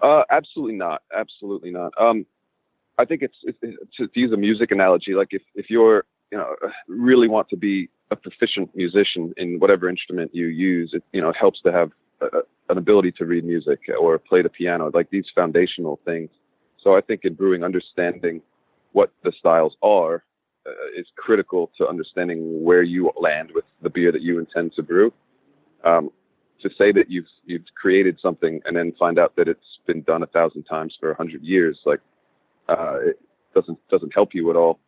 Uh, 0.01 0.23
absolutely 0.29 0.77
not. 0.77 1.03
Absolutely 1.13 1.71
not. 1.71 1.91
Um, 1.99 2.25
I 2.97 3.03
think 3.03 3.21
it's, 3.21 3.35
it's, 3.43 3.57
it's, 3.61 3.97
to 3.97 4.09
use 4.13 4.31
a 4.31 4.37
music 4.37 4.71
analogy. 4.71 5.13
Like 5.13 5.29
if 5.31 5.41
if 5.55 5.69
you're 5.69 6.05
you 6.31 6.37
know 6.37 6.55
really 6.87 7.27
want 7.27 7.49
to 7.49 7.57
be 7.57 7.89
a 8.11 8.15
proficient 8.15 8.75
musician 8.75 9.33
in 9.37 9.59
whatever 9.59 9.89
instrument 9.89 10.33
you 10.33 10.47
use, 10.47 10.91
it 10.93 11.03
you 11.11 11.21
know 11.21 11.29
it 11.29 11.35
helps 11.39 11.61
to 11.61 11.71
have 11.71 11.91
a, 12.21 12.39
an 12.69 12.77
ability 12.77 13.11
to 13.13 13.25
read 13.25 13.43
music 13.43 13.79
or 13.99 14.17
play 14.17 14.41
the 14.41 14.49
piano. 14.49 14.91
Like 14.93 15.09
these 15.09 15.25
foundational 15.35 15.99
things. 16.05 16.29
So 16.83 16.95
I 16.95 17.01
think 17.01 17.21
in 17.23 17.33
brewing, 17.33 17.63
understanding 17.63 18.41
what 18.91 19.11
the 19.23 19.31
styles 19.39 19.75
are 19.81 20.23
uh, 20.65 20.71
is 20.97 21.07
critical 21.17 21.71
to 21.77 21.87
understanding 21.87 22.63
where 22.63 22.83
you 22.83 23.11
land 23.19 23.51
with 23.53 23.65
the 23.81 23.89
beer 23.89 24.11
that 24.11 24.21
you 24.21 24.39
intend 24.39 24.73
to 24.75 24.83
brew. 24.83 25.11
Um, 25.83 26.11
to 26.61 26.69
say 26.77 26.91
that 26.93 27.11
you've 27.11 27.27
you've 27.45 27.65
created 27.75 28.17
something 28.21 28.61
and 28.65 28.75
then 28.75 28.93
find 28.97 29.19
out 29.19 29.35
that 29.35 29.47
it's 29.47 29.79
been 29.85 30.01
done 30.03 30.23
a 30.23 30.27
thousand 30.27 30.63
times 30.63 30.95
for 30.99 31.11
a 31.11 31.15
hundred 31.15 31.43
years, 31.43 31.77
like 31.85 31.99
uh, 32.69 32.97
it 33.01 33.19
doesn't 33.53 33.77
doesn't 33.89 34.13
help 34.13 34.33
you 34.33 34.49
at 34.49 34.55
all. 34.55 34.79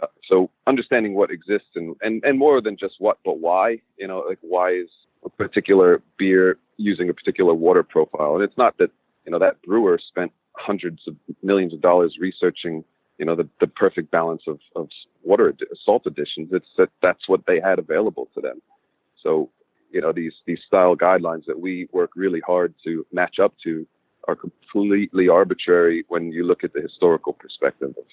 Uh, 0.00 0.06
so 0.28 0.50
understanding 0.66 1.14
what 1.14 1.30
exists 1.30 1.70
and, 1.74 1.96
and 2.02 2.22
and 2.24 2.38
more 2.38 2.60
than 2.60 2.76
just 2.76 2.94
what, 2.98 3.18
but 3.24 3.38
why. 3.38 3.78
You 3.96 4.06
know, 4.08 4.24
like 4.28 4.38
why 4.42 4.72
is 4.72 4.88
a 5.24 5.28
particular 5.28 6.02
beer 6.16 6.58
using 6.76 7.08
a 7.08 7.14
particular 7.14 7.54
water 7.54 7.82
profile? 7.82 8.34
And 8.34 8.44
it's 8.44 8.56
not 8.56 8.78
that 8.78 8.90
you 9.24 9.32
know 9.32 9.38
that 9.38 9.60
brewer 9.62 9.98
spent 9.98 10.32
hundreds 10.52 11.00
of 11.06 11.14
millions 11.42 11.72
of 11.72 11.80
dollars 11.80 12.16
researching 12.20 12.84
you 13.18 13.26
know 13.26 13.34
the, 13.34 13.48
the 13.60 13.66
perfect 13.66 14.10
balance 14.10 14.42
of, 14.46 14.58
of 14.76 14.88
water 15.22 15.54
salt 15.84 16.02
additions 16.06 16.48
it's 16.52 16.66
that 16.76 16.88
that's 17.02 17.28
what 17.28 17.44
they 17.46 17.60
had 17.60 17.78
available 17.78 18.28
to 18.34 18.40
them 18.40 18.60
so 19.22 19.50
you 19.90 20.00
know 20.00 20.12
these 20.12 20.32
these 20.46 20.58
style 20.66 20.96
guidelines 20.96 21.44
that 21.46 21.60
we 21.60 21.88
work 21.92 22.10
really 22.16 22.40
hard 22.40 22.74
to 22.84 23.04
match 23.12 23.38
up 23.38 23.54
to 23.62 23.86
are 24.26 24.36
completely 24.36 25.28
arbitrary 25.28 26.04
when 26.08 26.32
you 26.32 26.44
look 26.44 26.64
at 26.64 26.72
the 26.72 26.80
historical 26.80 27.32
perspective 27.32 27.90
of 27.90 28.04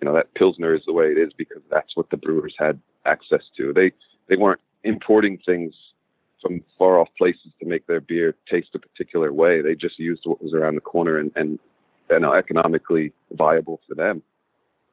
you 0.00 0.06
know 0.06 0.14
that 0.14 0.34
pilsner 0.34 0.74
is 0.74 0.82
the 0.86 0.92
way 0.92 1.06
it 1.06 1.18
is 1.18 1.32
because 1.36 1.62
that's 1.70 1.96
what 1.96 2.10
the 2.10 2.16
brewers 2.16 2.54
had 2.58 2.80
access 3.06 3.42
to. 3.56 3.72
They 3.72 3.92
they 4.28 4.36
weren't 4.36 4.60
importing 4.82 5.38
things 5.44 5.74
from 6.42 6.62
far 6.78 6.98
off 6.98 7.08
places 7.16 7.52
to 7.60 7.66
make 7.66 7.86
their 7.86 8.00
beer 8.00 8.34
taste 8.50 8.68
a 8.74 8.78
particular 8.78 9.32
way. 9.32 9.62
They 9.62 9.74
just 9.74 9.98
used 9.98 10.22
what 10.24 10.42
was 10.42 10.52
around 10.52 10.74
the 10.74 10.80
corner 10.80 11.18
and 11.18 11.32
and 11.36 11.58
you 12.10 12.20
know, 12.20 12.34
economically 12.34 13.12
viable 13.32 13.80
for 13.88 13.94
them. 13.94 14.22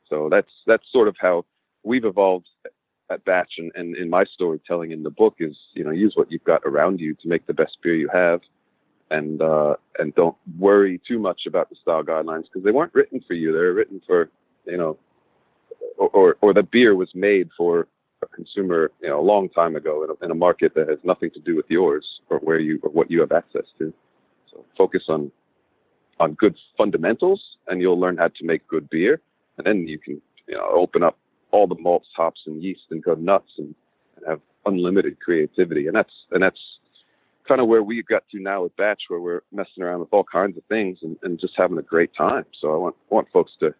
So 0.09 0.27
that's 0.29 0.51
that's 0.67 0.83
sort 0.91 1.07
of 1.07 1.15
how 1.19 1.45
we've 1.83 2.05
evolved 2.05 2.47
at 3.09 3.23
Batch 3.25 3.53
and, 3.57 3.71
and 3.75 3.95
in 3.95 4.09
my 4.09 4.23
storytelling 4.33 4.91
in 4.91 5.03
the 5.03 5.09
book 5.09 5.35
is 5.39 5.55
you 5.73 5.83
know 5.83 5.91
use 5.91 6.13
what 6.15 6.31
you've 6.31 6.43
got 6.43 6.61
around 6.65 6.99
you 6.99 7.13
to 7.15 7.27
make 7.27 7.45
the 7.47 7.53
best 7.53 7.77
beer 7.81 7.95
you 7.95 8.09
have, 8.13 8.41
and 9.09 9.41
uh, 9.41 9.75
and 9.99 10.13
don't 10.15 10.35
worry 10.59 10.99
too 11.07 11.19
much 11.19 11.41
about 11.47 11.69
the 11.69 11.75
style 11.81 12.03
guidelines 12.03 12.43
because 12.43 12.63
they 12.63 12.71
weren't 12.71 12.93
written 12.93 13.21
for 13.27 13.33
you. 13.33 13.51
They 13.51 13.59
were 13.59 13.73
written 13.73 14.01
for 14.05 14.29
you 14.65 14.77
know, 14.77 14.97
or, 15.97 16.37
or 16.41 16.53
the 16.53 16.63
beer 16.63 16.95
was 16.95 17.09
made 17.13 17.49
for 17.57 17.87
a 18.23 18.27
consumer, 18.27 18.91
you 19.01 19.09
know, 19.09 19.19
a 19.19 19.21
long 19.21 19.49
time 19.49 19.75
ago 19.75 20.03
in 20.03 20.09
a, 20.09 20.25
in 20.25 20.31
a 20.31 20.35
market 20.35 20.73
that 20.75 20.89
has 20.89 20.99
nothing 21.03 21.31
to 21.31 21.39
do 21.39 21.55
with 21.55 21.65
yours 21.69 22.05
or 22.29 22.37
where 22.39 22.59
you 22.59 22.79
or 22.83 22.89
what 22.91 23.09
you 23.09 23.19
have 23.19 23.31
access 23.31 23.65
to. 23.77 23.93
So 24.51 24.65
focus 24.77 25.03
on 25.09 25.31
on 26.19 26.33
good 26.33 26.55
fundamentals, 26.77 27.41
and 27.67 27.81
you'll 27.81 27.99
learn 27.99 28.17
how 28.17 28.27
to 28.27 28.43
make 28.43 28.67
good 28.67 28.89
beer, 28.89 29.21
and 29.57 29.65
then 29.65 29.87
you 29.87 29.97
can 29.97 30.21
you 30.47 30.55
know 30.55 30.67
open 30.71 31.03
up 31.03 31.17
all 31.51 31.67
the 31.67 31.75
malts, 31.75 32.07
hops, 32.15 32.41
and 32.45 32.63
yeast 32.63 32.81
and 32.91 33.03
go 33.03 33.15
nuts 33.15 33.51
and, 33.57 33.73
and 34.17 34.25
have 34.27 34.41
unlimited 34.65 35.19
creativity. 35.19 35.87
And 35.87 35.95
that's 35.95 36.13
and 36.31 36.43
that's 36.43 36.59
kind 37.47 37.59
of 37.59 37.67
where 37.67 37.83
we've 37.83 38.05
got 38.05 38.23
to 38.31 38.39
now 38.39 38.63
with 38.63 38.75
Batch, 38.77 39.03
where 39.07 39.19
we're 39.19 39.41
messing 39.51 39.83
around 39.83 39.99
with 39.99 40.09
all 40.11 40.23
kinds 40.23 40.57
of 40.57 40.63
things 40.65 40.99
and, 41.01 41.17
and 41.23 41.39
just 41.39 41.53
having 41.57 41.77
a 41.77 41.83
great 41.83 42.13
time. 42.15 42.45
So 42.61 42.73
I 42.73 42.77
want 42.77 42.95
want 43.09 43.27
folks 43.33 43.51
to 43.61 43.73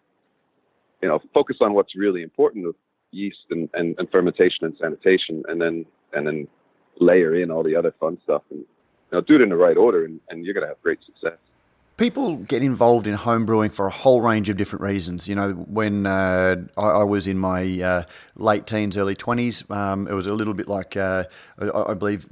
you 1.01 1.07
know 1.07 1.19
focus 1.33 1.57
on 1.61 1.73
what's 1.73 1.95
really 1.95 2.21
important 2.21 2.65
with 2.65 2.75
yeast 3.11 3.45
and, 3.49 3.69
and, 3.73 3.95
and 3.97 4.09
fermentation 4.09 4.65
and 4.65 4.75
sanitation, 4.79 5.43
and 5.47 5.61
then 5.61 5.85
and 6.13 6.25
then 6.25 6.47
layer 6.99 7.35
in 7.35 7.51
all 7.51 7.63
the 7.63 7.75
other 7.75 7.93
fun 7.99 8.17
stuff 8.23 8.43
and 8.51 8.59
you 8.59 8.65
know 9.11 9.21
do 9.21 9.35
it 9.35 9.41
in 9.41 9.49
the 9.49 9.55
right 9.55 9.77
order, 9.77 10.05
and, 10.05 10.19
and 10.29 10.45
you're 10.45 10.53
gonna 10.53 10.67
have 10.67 10.81
great 10.81 10.99
success 11.05 11.37
people 12.01 12.37
get 12.37 12.63
involved 12.63 13.05
in 13.05 13.13
home 13.13 13.45
brewing 13.45 13.69
for 13.69 13.85
a 13.85 13.91
whole 13.91 14.21
range 14.21 14.49
of 14.49 14.57
different 14.57 14.81
reasons. 14.81 15.27
You 15.27 15.35
know, 15.35 15.51
when 15.51 16.07
uh, 16.07 16.55
I, 16.75 16.81
I, 16.81 17.03
was 17.03 17.27
in 17.27 17.37
my 17.37 17.79
uh, 17.79 18.03
late 18.35 18.65
teens, 18.65 18.97
early 18.97 19.13
20s, 19.13 19.69
um, 19.69 20.07
it 20.07 20.13
was 20.13 20.25
a 20.25 20.33
little 20.33 20.55
bit 20.55 20.67
like 20.67 20.97
uh, 20.97 21.25
I, 21.59 21.91
I, 21.91 21.93
believe 21.93 22.25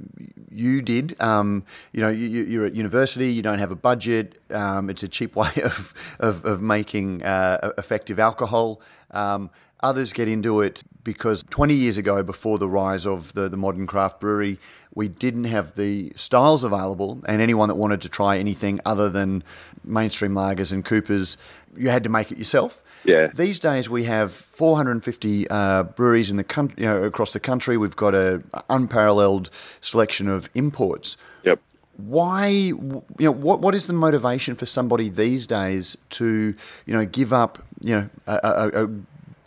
you 0.50 0.82
did. 0.82 1.14
Um, 1.20 1.64
you 1.92 2.00
know, 2.00 2.08
you, 2.08 2.64
are 2.64 2.66
at 2.66 2.74
university, 2.74 3.32
you 3.32 3.42
don't 3.42 3.60
have 3.60 3.70
a 3.70 3.76
budget, 3.76 4.42
um, 4.50 4.90
it's 4.90 5.04
a 5.04 5.08
cheap 5.08 5.36
way 5.42 5.52
of, 5.62 5.94
of, 6.18 6.44
of 6.44 6.60
making 6.60 7.22
uh, 7.22 7.70
effective 7.78 8.18
alcohol. 8.18 8.80
Um, 9.12 9.50
others 9.84 10.12
get 10.12 10.26
into 10.26 10.62
it 10.62 10.82
because 11.02 11.44
20 11.50 11.74
years 11.74 11.98
ago, 11.98 12.22
before 12.22 12.58
the 12.58 12.68
rise 12.68 13.06
of 13.06 13.32
the, 13.34 13.48
the 13.48 13.56
modern 13.56 13.86
craft 13.86 14.20
brewery, 14.20 14.58
we 14.94 15.08
didn't 15.08 15.44
have 15.44 15.74
the 15.76 16.12
styles 16.16 16.64
available, 16.64 17.22
and 17.26 17.40
anyone 17.40 17.68
that 17.68 17.76
wanted 17.76 18.02
to 18.02 18.08
try 18.08 18.38
anything 18.38 18.80
other 18.84 19.08
than 19.08 19.44
mainstream 19.84 20.32
lagers 20.32 20.72
and 20.72 20.84
Coopers, 20.84 21.36
you 21.76 21.90
had 21.90 22.02
to 22.04 22.10
make 22.10 22.32
it 22.32 22.38
yourself. 22.38 22.82
Yeah. 23.04 23.28
These 23.32 23.60
days 23.60 23.88
we 23.88 24.04
have 24.04 24.32
450 24.32 25.48
uh, 25.48 25.84
breweries 25.84 26.30
in 26.30 26.36
the 26.36 26.44
country, 26.44 26.82
you 26.82 26.88
know, 26.88 27.02
across 27.04 27.32
the 27.32 27.40
country. 27.40 27.76
We've 27.76 27.96
got 27.96 28.14
an 28.14 28.44
unparalleled 28.68 29.50
selection 29.80 30.28
of 30.28 30.50
imports. 30.54 31.16
Yep. 31.44 31.60
Why, 31.96 32.46
you 32.48 33.02
know, 33.18 33.30
what 33.30 33.60
what 33.60 33.74
is 33.74 33.86
the 33.86 33.92
motivation 33.92 34.54
for 34.54 34.66
somebody 34.66 35.08
these 35.08 35.46
days 35.46 35.96
to, 36.10 36.54
you 36.86 36.94
know, 36.94 37.04
give 37.04 37.32
up, 37.32 37.62
you 37.82 37.94
know, 37.94 38.10
a, 38.26 38.40
a, 38.42 38.84
a 38.84 38.88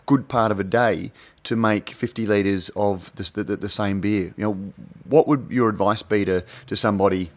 good 0.05 0.27
part 0.27 0.51
of 0.51 0.59
a 0.59 0.63
day 0.63 1.11
to 1.43 1.55
make 1.55 1.89
50 1.89 2.25
litres 2.25 2.69
of 2.75 3.13
the, 3.15 3.43
the, 3.43 3.55
the, 3.57 3.69
same 3.69 3.99
beer. 3.99 4.33
You 4.37 4.43
know, 4.43 4.73
what 5.05 5.27
would 5.27 5.47
your 5.49 5.69
advice 5.69 6.01
be 6.01 6.23
to, 6.25 6.43
to 6.67 6.75
somebody 6.75 7.29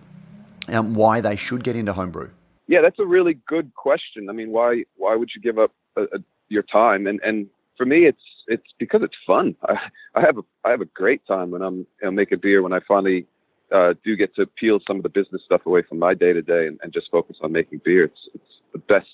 um, 0.68 0.94
why 0.94 1.20
they 1.20 1.36
should 1.36 1.64
get 1.64 1.76
into 1.76 1.92
homebrew? 1.92 2.30
Yeah, 2.68 2.80
that's 2.82 2.98
a 2.98 3.06
really 3.06 3.34
good 3.46 3.74
question. 3.74 4.28
I 4.28 4.32
mean, 4.32 4.50
why 4.50 4.84
why 4.96 5.14
would 5.14 5.30
you 5.34 5.40
give 5.40 5.58
up 5.58 5.72
a, 5.96 6.02
a, 6.02 6.18
your 6.48 6.64
time? 6.64 7.06
And 7.06 7.20
and 7.22 7.48
for 7.76 7.86
me, 7.86 8.06
it's 8.06 8.22
it's 8.48 8.66
because 8.78 9.02
it's 9.02 9.14
fun. 9.26 9.54
I, 9.68 9.76
I 10.14 10.20
have 10.20 10.38
a 10.38 10.42
I 10.64 10.70
have 10.70 10.80
a 10.80 10.86
great 10.86 11.24
time 11.26 11.50
when 11.50 11.62
I'm 11.62 11.78
you 11.78 11.86
know, 12.02 12.10
making 12.10 12.40
beer. 12.40 12.62
When 12.62 12.72
I 12.72 12.80
finally 12.86 13.26
uh, 13.72 13.94
do 14.04 14.16
get 14.16 14.34
to 14.36 14.46
peel 14.46 14.80
some 14.86 14.96
of 14.96 15.02
the 15.02 15.08
business 15.08 15.42
stuff 15.44 15.66
away 15.66 15.82
from 15.82 15.98
my 15.98 16.14
day 16.14 16.32
to 16.32 16.42
day 16.42 16.66
and 16.66 16.92
just 16.92 17.10
focus 17.10 17.36
on 17.40 17.52
making 17.52 17.82
beer. 17.84 18.04
It's 18.04 18.28
it's 18.34 18.44
the 18.72 18.78
best 18.78 19.08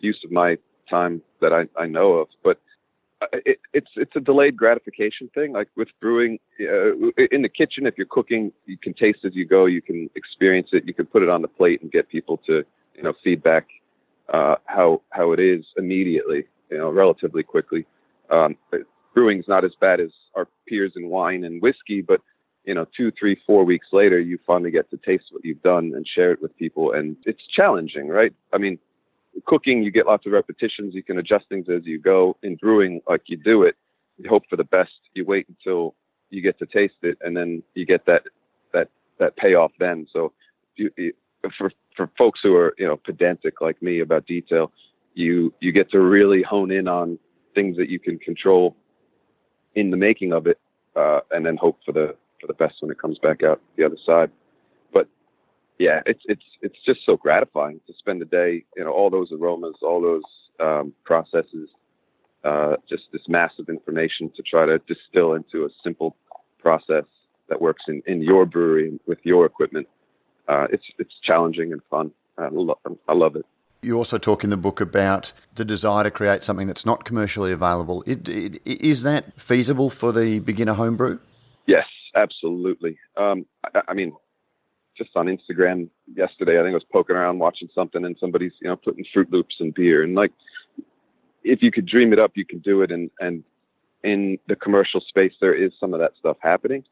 use 0.00 0.18
of 0.24 0.30
my 0.30 0.56
time 0.88 1.22
that 1.40 1.52
I, 1.52 1.66
I 1.80 1.86
know 1.86 2.12
of. 2.12 2.28
But 2.42 2.60
it, 3.32 3.58
it's 3.72 3.90
it's 3.96 4.14
a 4.16 4.20
delayed 4.20 4.56
gratification 4.56 5.30
thing. 5.34 5.52
Like 5.52 5.68
with 5.76 5.88
brewing, 6.00 6.38
uh, 6.60 6.94
in 7.30 7.42
the 7.42 7.48
kitchen, 7.48 7.86
if 7.86 7.94
you're 7.96 8.06
cooking, 8.06 8.52
you 8.66 8.78
can 8.78 8.94
taste 8.94 9.20
as 9.24 9.34
you 9.34 9.46
go. 9.46 9.66
You 9.66 9.82
can 9.82 10.10
experience 10.14 10.68
it. 10.72 10.84
You 10.86 10.94
can 10.94 11.06
put 11.06 11.22
it 11.22 11.28
on 11.28 11.42
the 11.42 11.48
plate 11.48 11.82
and 11.82 11.90
get 11.90 12.08
people 12.08 12.38
to 12.46 12.64
you 12.94 13.02
know 13.02 13.12
feedback 13.24 13.66
uh, 14.32 14.56
how 14.66 15.02
how 15.10 15.32
it 15.32 15.40
is 15.40 15.64
immediately. 15.76 16.44
You 16.70 16.78
know, 16.78 16.90
relatively 16.90 17.42
quickly. 17.42 17.86
Um, 18.28 18.56
brewing's 19.14 19.46
not 19.46 19.64
as 19.64 19.72
bad 19.80 20.00
as 20.00 20.10
our 20.34 20.48
peers 20.68 20.92
in 20.96 21.08
wine 21.08 21.44
and 21.44 21.62
whiskey, 21.62 22.02
but 22.02 22.20
you 22.64 22.74
know, 22.74 22.84
two, 22.96 23.12
three, 23.18 23.40
four 23.46 23.64
weeks 23.64 23.86
later, 23.92 24.18
you 24.18 24.38
finally 24.44 24.72
get 24.72 24.90
to 24.90 24.96
taste 24.98 25.26
what 25.30 25.44
you've 25.44 25.62
done 25.62 25.92
and 25.94 26.06
share 26.06 26.32
it 26.32 26.42
with 26.42 26.56
people, 26.58 26.92
and 26.92 27.16
it's 27.24 27.40
challenging, 27.54 28.08
right? 28.08 28.32
I 28.52 28.58
mean, 28.58 28.78
cooking, 29.44 29.82
you 29.82 29.90
get 29.90 30.06
lots 30.06 30.26
of 30.26 30.32
repetitions. 30.32 30.94
You 30.94 31.02
can 31.02 31.18
adjust 31.18 31.48
things 31.48 31.66
as 31.68 31.84
you 31.84 31.98
go. 31.98 32.36
In 32.42 32.56
brewing, 32.56 33.00
like 33.08 33.22
you 33.26 33.36
do 33.36 33.62
it, 33.62 33.76
you 34.18 34.28
hope 34.28 34.44
for 34.48 34.56
the 34.56 34.64
best. 34.64 34.92
You 35.14 35.24
wait 35.24 35.46
until 35.48 35.94
you 36.30 36.42
get 36.42 36.58
to 36.58 36.66
taste 36.66 37.02
it, 37.02 37.18
and 37.20 37.36
then 37.36 37.62
you 37.74 37.86
get 37.86 38.06
that 38.06 38.22
that 38.72 38.88
that 39.18 39.36
payoff 39.36 39.72
then. 39.78 40.06
So, 40.12 40.32
you, 40.76 40.90
you, 40.96 41.12
for 41.56 41.70
for 41.96 42.10
folks 42.18 42.40
who 42.42 42.54
are 42.56 42.74
you 42.78 42.86
know 42.86 42.96
pedantic 42.96 43.60
like 43.60 43.80
me 43.82 44.00
about 44.00 44.26
detail, 44.26 44.72
you 45.14 45.52
you 45.60 45.72
get 45.72 45.90
to 45.90 46.00
really 46.00 46.42
hone 46.42 46.70
in 46.70 46.88
on 46.88 47.18
things 47.54 47.76
that 47.76 47.88
you 47.88 47.98
can 47.98 48.18
control 48.18 48.76
in 49.74 49.90
the 49.90 49.96
making 49.96 50.32
of 50.32 50.46
it, 50.46 50.58
uh, 50.94 51.20
and 51.30 51.44
then 51.44 51.56
hope 51.56 51.78
for 51.84 51.92
the 51.92 52.16
for 52.40 52.46
the 52.46 52.54
best 52.54 52.76
when 52.80 52.90
it 52.90 52.98
comes 52.98 53.18
back 53.18 53.42
out 53.42 53.60
the 53.76 53.84
other 53.84 53.96
side 54.04 54.30
yeah, 55.78 56.00
it's 56.06 56.22
it's 56.26 56.42
it's 56.62 56.76
just 56.84 57.00
so 57.04 57.16
gratifying 57.16 57.80
to 57.86 57.92
spend 57.98 58.22
a 58.22 58.24
day, 58.24 58.64
you 58.76 58.84
know, 58.84 58.92
all 58.92 59.10
those 59.10 59.30
aromas, 59.32 59.74
all 59.82 60.00
those 60.00 60.22
um, 60.58 60.94
processes, 61.04 61.68
uh, 62.44 62.76
just 62.88 63.04
this 63.12 63.22
massive 63.28 63.68
information 63.68 64.30
to 64.36 64.42
try 64.42 64.64
to 64.64 64.78
distill 64.86 65.34
into 65.34 65.64
a 65.64 65.68
simple 65.84 66.16
process 66.58 67.04
that 67.48 67.60
works 67.60 67.82
in, 67.88 68.02
in 68.06 68.22
your 68.22 68.46
brewery 68.46 68.98
with 69.06 69.18
your 69.22 69.44
equipment. 69.44 69.86
Uh, 70.48 70.66
it's 70.72 70.84
it's 70.98 71.14
challenging 71.22 71.72
and 71.72 71.82
fun. 71.90 72.10
I, 72.38 72.48
lo- 72.50 72.78
I 73.08 73.12
love 73.12 73.36
it. 73.36 73.46
You 73.82 73.96
also 73.98 74.18
talk 74.18 74.44
in 74.44 74.50
the 74.50 74.56
book 74.56 74.80
about 74.80 75.32
the 75.54 75.64
desire 75.64 76.04
to 76.04 76.10
create 76.10 76.42
something 76.42 76.66
that's 76.66 76.84
not 76.86 77.04
commercially 77.04 77.52
available. 77.52 78.02
It, 78.06 78.28
it, 78.28 78.60
is 78.64 79.02
that 79.04 79.38
feasible 79.40 79.90
for 79.90 80.12
the 80.12 80.38
beginner 80.40 80.74
homebrew? 80.74 81.18
Yes, 81.66 81.86
absolutely. 82.14 82.98
Um, 83.16 83.46
I, 83.64 83.82
I 83.88 83.94
mean, 83.94 84.12
just 84.96 85.10
on 85.16 85.26
Instagram 85.26 85.88
yesterday. 86.14 86.58
I 86.58 86.62
think 86.62 86.72
I 86.72 86.74
was 86.74 86.86
poking 86.92 87.16
around 87.16 87.38
watching 87.38 87.68
something, 87.74 88.04
and 88.04 88.16
somebody's 88.18 88.52
you 88.60 88.68
know 88.68 88.76
putting 88.76 89.04
Froot 89.14 89.30
Loops 89.30 89.56
and 89.60 89.74
beer, 89.74 90.02
and 90.02 90.14
like 90.14 90.32
if 91.44 91.62
you 91.62 91.70
could 91.70 91.86
dream 91.86 92.12
it 92.12 92.18
up, 92.18 92.32
you 92.34 92.44
could 92.44 92.62
do 92.62 92.82
it. 92.82 92.90
And 92.90 93.10
and 93.20 93.44
in 94.02 94.38
the 94.48 94.56
commercial 94.56 95.00
space, 95.00 95.32
there 95.40 95.54
is 95.54 95.72
some 95.78 95.94
of 95.94 96.00
that 96.00 96.12
stuff 96.18 96.36
happening 96.40 96.84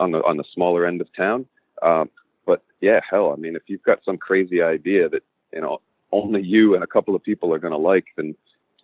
on 0.00 0.12
the 0.12 0.18
on 0.24 0.36
the 0.36 0.44
smaller 0.52 0.86
end 0.86 1.00
of 1.00 1.08
town. 1.16 1.46
Um, 1.82 2.10
but 2.46 2.62
yeah, 2.80 3.00
hell, 3.08 3.32
I 3.32 3.36
mean, 3.36 3.56
if 3.56 3.62
you've 3.66 3.82
got 3.82 4.04
some 4.04 4.16
crazy 4.16 4.62
idea 4.62 5.08
that 5.08 5.22
you 5.52 5.60
know 5.60 5.80
only 6.10 6.42
you 6.42 6.74
and 6.74 6.84
a 6.84 6.86
couple 6.86 7.14
of 7.14 7.22
people 7.22 7.52
are 7.54 7.58
going 7.58 7.72
to 7.72 7.78
like, 7.78 8.06
then 8.16 8.34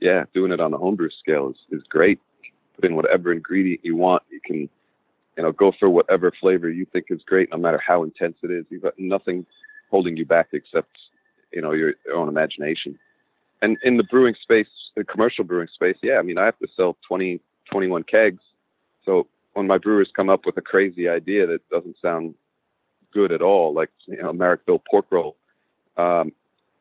yeah, 0.00 0.24
doing 0.34 0.52
it 0.52 0.60
on 0.60 0.70
the 0.70 0.78
homebrew 0.78 1.10
scale 1.18 1.50
is 1.50 1.78
is 1.78 1.86
great. 1.88 2.20
Put 2.74 2.84
in 2.84 2.96
whatever 2.96 3.32
ingredient 3.32 3.84
you 3.84 3.96
want. 3.96 4.22
You 4.30 4.40
can 4.44 4.68
you 5.38 5.44
know, 5.44 5.52
go 5.52 5.72
for 5.78 5.88
whatever 5.88 6.32
flavor 6.40 6.68
you 6.68 6.84
think 6.92 7.06
is 7.10 7.22
great, 7.24 7.48
no 7.52 7.58
matter 7.58 7.78
how 7.78 8.02
intense 8.02 8.36
it 8.42 8.50
is. 8.50 8.66
You've 8.70 8.82
got 8.82 8.98
nothing 8.98 9.46
holding 9.88 10.16
you 10.16 10.26
back 10.26 10.48
except, 10.52 10.90
you 11.52 11.62
know, 11.62 11.70
your, 11.70 11.94
your 12.04 12.16
own 12.16 12.28
imagination. 12.28 12.98
And 13.62 13.78
in 13.84 13.96
the 13.96 14.02
brewing 14.02 14.34
space, 14.42 14.66
the 14.96 15.04
commercial 15.04 15.44
brewing 15.44 15.68
space, 15.72 15.96
yeah, 16.02 16.18
I 16.18 16.22
mean, 16.22 16.38
I 16.38 16.44
have 16.44 16.58
to 16.58 16.66
sell 16.76 16.96
20, 17.06 17.40
21 17.70 18.02
kegs. 18.02 18.42
So 19.04 19.28
when 19.52 19.68
my 19.68 19.78
brewers 19.78 20.10
come 20.14 20.28
up 20.28 20.44
with 20.44 20.56
a 20.56 20.60
crazy 20.60 21.08
idea 21.08 21.46
that 21.46 21.68
doesn't 21.70 21.96
sound 22.02 22.34
good 23.14 23.30
at 23.30 23.40
all, 23.40 23.72
like, 23.72 23.90
you 24.06 24.20
know, 24.20 24.32
Marrickville 24.32 24.82
pork 24.90 25.06
roll, 25.10 25.36
um, 25.96 26.32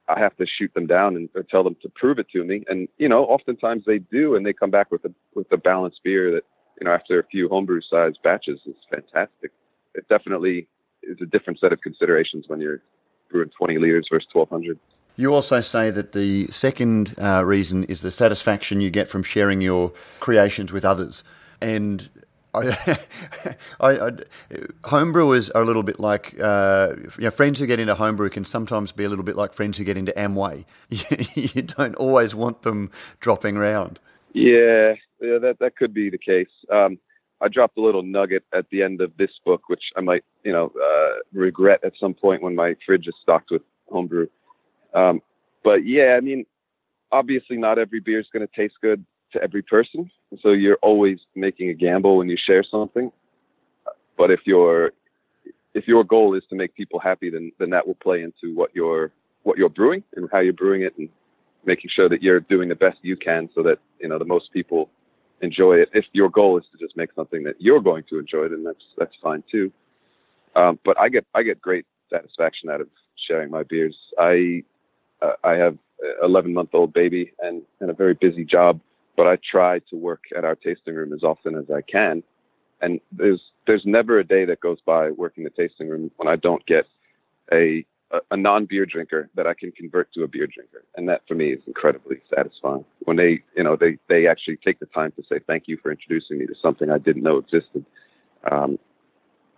I 0.08 0.20
have 0.20 0.36
to 0.38 0.48
shoot 0.48 0.74
them 0.74 0.88
down 0.88 1.16
and 1.16 1.30
tell 1.52 1.64
them 1.64 1.76
to 1.84 1.90
prove 1.90 2.18
it 2.18 2.30
to 2.34 2.44
me. 2.44 2.64
And, 2.68 2.88
you 2.98 3.08
know, 3.08 3.26
oftentimes 3.26 3.84
they 3.86 4.00
do, 4.00 4.36
and 4.36 4.44
they 4.44 4.54
come 4.54 4.72
back 4.72 4.92
with 4.92 5.06
a, 5.06 5.14
with 5.36 5.52
a 5.52 5.58
balanced 5.58 6.00
beer 6.04 6.32
that, 6.32 6.44
you 6.80 6.86
know, 6.86 6.94
after 6.94 7.20
a 7.20 7.24
few 7.24 7.50
homebrew 7.50 7.82
sized 7.82 8.20
batches 8.24 8.60
is 8.66 8.76
fantastic. 8.90 9.52
It 9.96 10.08
definitely 10.10 10.68
is 11.04 11.18
a 11.22 11.26
different 11.26 11.60
set 11.60 11.74
of 11.74 11.82
considerations 11.82 12.46
when 12.48 12.60
you're 12.60 12.82
brewing 13.30 13.50
20 13.58 13.78
liters 13.78 14.08
versus 14.12 14.28
1200. 14.32 14.80
You 15.16 15.34
also 15.34 15.62
say 15.62 15.90
that 15.90 16.12
the 16.12 16.48
second 16.48 17.16
uh, 17.18 17.44
reason 17.44 17.84
is 17.86 18.02
the 18.02 18.12
satisfaction 18.12 18.82
you 18.82 18.92
get 18.92 19.10
from 19.10 19.24
sharing 19.24 19.62
your 19.62 19.92
creations 20.20 20.72
with 20.72 20.86
others. 20.86 21.24
And 21.60 22.10
I, 22.54 22.68
I, 23.80 23.90
I, 23.90 24.12
homebrewers 24.84 25.50
are 25.56 25.64
a 25.64 25.66
little 25.66 25.82
bit 25.82 26.00
like 26.00 26.40
uh, 26.40 26.94
you 27.18 27.26
know, 27.26 27.32
friends 27.32 27.60
who 27.60 27.66
get 27.66 27.80
into 27.80 27.96
homebrew 27.96 28.30
can 28.30 28.46
sometimes 28.46 28.92
be 28.92 29.06
a 29.06 29.10
little 29.10 29.26
bit 29.26 29.36
like 29.36 29.54
friends 29.54 29.80
who 29.80 29.84
get 29.84 29.98
into 29.98 30.12
Amway. 30.12 30.66
you 30.90 31.64
don't 31.64 31.96
always 31.96 32.36
want 32.36 32.62
them 32.62 32.92
dropping 33.20 33.58
around. 33.58 34.00
Yeah, 34.34 34.94
yeah, 35.22 35.38
that 35.40 35.58
that 35.60 35.76
could 35.76 35.94
be 35.94 36.10
the 36.10 36.18
case. 36.18 36.48
Um, 36.72 36.98
I 37.40 37.48
dropped 37.48 37.78
a 37.78 37.82
little 37.82 38.02
nugget 38.02 38.44
at 38.54 38.66
the 38.72 38.82
end 38.82 39.02
of 39.02 39.16
this 39.18 39.30
book, 39.46 39.70
which 39.70 39.84
I 39.96 40.02
might, 40.02 40.24
you 40.44 40.52
know, 40.52 40.72
uh, 40.82 41.20
regret 41.34 41.82
at 41.84 41.94
some 42.00 42.14
point 42.14 42.42
when 42.42 42.56
my 42.56 42.76
fridge 42.86 43.08
is 43.08 43.14
stocked 43.22 43.52
with 43.52 43.62
homebrew. 43.92 44.28
Um, 44.94 45.22
but 45.64 45.86
yeah, 45.86 46.16
I 46.18 46.22
mean, 46.22 46.46
obviously 47.12 47.58
not 47.58 47.78
every 47.78 48.00
beer 48.00 48.20
is 48.20 48.28
going 48.34 48.48
to 48.48 48.54
taste 48.56 48.76
good 48.82 49.06
to 49.34 49.44
every 49.44 49.62
person. 49.62 50.10
So 50.42 50.50
you're 50.50 50.80
always 50.82 51.20
making 51.36 51.70
a 51.70 51.74
gamble 51.74 52.18
when 52.18 52.30
you 52.30 52.38
share 52.44 52.64
something. 52.64 53.12
But 54.18 54.32
if 54.32 54.42
your 54.46 54.92
if 55.74 55.88
your 55.88 56.04
goal 56.04 56.34
is 56.34 56.44
to 56.50 56.56
make 56.56 56.74
people 56.74 57.00
happy, 57.00 57.30
then 57.30 57.52
then 57.60 57.70
that 57.70 57.86
will 57.86 57.96
play 57.96 58.24
into 58.24 58.56
what 58.56 58.72
you're 58.74 59.12
what 59.44 59.58
you're 59.58 59.70
brewing 59.70 60.04
and 60.16 60.28
how 60.32 60.40
you're 60.40 60.54
brewing 60.54 60.82
it, 60.82 60.98
and 60.98 61.08
making 61.66 61.92
sure 61.94 62.10
that 62.10 62.24
you're 62.24 62.40
doing 62.40 62.68
the 62.70 62.76
best 62.76 62.98
you 63.04 63.16
can, 63.16 63.48
so 63.54 63.62
that 63.64 63.78
you 64.00 64.10
know 64.10 64.18
the 64.18 64.26
most 64.26 64.52
people 64.52 64.90
enjoy 65.42 65.76
it. 65.76 65.90
If 65.94 66.06
your 66.14 66.30
goal 66.30 66.58
is 66.58 66.66
to 66.72 66.78
just 66.78 66.98
make 66.98 67.10
something 67.14 67.44
that 67.44 67.56
you're 67.60 67.82
going 67.82 68.04
to 68.10 68.20
enjoy, 68.20 68.50
then 68.50 68.64
that's 68.64 68.84
that's 68.98 69.16
fine 69.22 69.44
too. 69.52 69.72
Um, 70.56 70.80
but 70.84 71.00
I 71.00 71.10
get 71.10 71.26
I 71.36 71.44
get 71.44 71.62
great 71.62 71.86
satisfaction 72.10 72.70
out 72.70 72.82
of 72.82 72.88
sharing 73.28 73.52
my 73.52 73.64
beers. 73.64 73.96
I 74.18 74.64
uh, 75.22 75.34
I 75.44 75.54
have 75.54 75.78
11 76.24 76.54
month 76.54 76.70
old 76.74 76.94
baby 76.94 77.34
and, 77.40 77.62
and 77.80 77.90
a 77.90 77.94
very 77.94 78.14
busy 78.14 78.46
job, 78.46 78.80
but 79.16 79.28
I 79.28 79.38
try 79.50 79.80
to 79.90 79.96
work 79.96 80.24
at 80.38 80.46
our 80.46 80.56
tasting 80.56 80.96
room 80.96 81.14
as 81.14 81.24
often 81.24 81.56
as 81.56 81.66
I 81.74 81.82
can. 81.82 82.24
And 82.82 83.00
there's 83.12 83.42
there's 83.66 83.84
never 83.86 84.20
a 84.20 84.24
day 84.24 84.46
that 84.46 84.60
goes 84.60 84.78
by 84.86 85.10
working 85.12 85.44
the 85.44 85.50
tasting 85.50 85.90
room 85.90 86.12
when 86.18 86.28
I 86.28 86.36
don't 86.36 86.66
get 86.68 86.86
a 87.52 87.86
a, 88.12 88.20
a 88.32 88.38
non 88.38 88.66
beer 88.66 88.86
drinker 88.86 89.30
that 89.36 89.48
I 89.48 89.54
can 89.54 89.72
convert 89.72 90.12
to 90.14 90.24
a 90.24 90.28
beer 90.28 90.48
drinker, 90.48 90.84
and 90.96 91.08
that 91.10 91.22
for 91.28 91.36
me 91.36 91.54
is 91.54 91.62
incredibly 91.68 92.22
satisfying. 92.34 92.86
When 93.06 93.18
they 93.18 93.42
you 93.56 93.64
know 93.64 93.76
they 93.76 93.98
they 94.10 94.28
actually 94.28 94.58
take 94.58 94.80
the 94.80 94.86
time 94.88 95.12
to 95.14 95.24
say 95.30 95.40
thank 95.46 95.64
you 95.68 95.78
for 95.82 95.92
introducing 95.92 96.40
me 96.40 96.46
to 96.48 96.56
something 96.62 96.90
I 96.90 96.98
didn't 96.98 97.24
know 97.24 97.38
existed. 97.38 97.86
Um, 98.50 98.80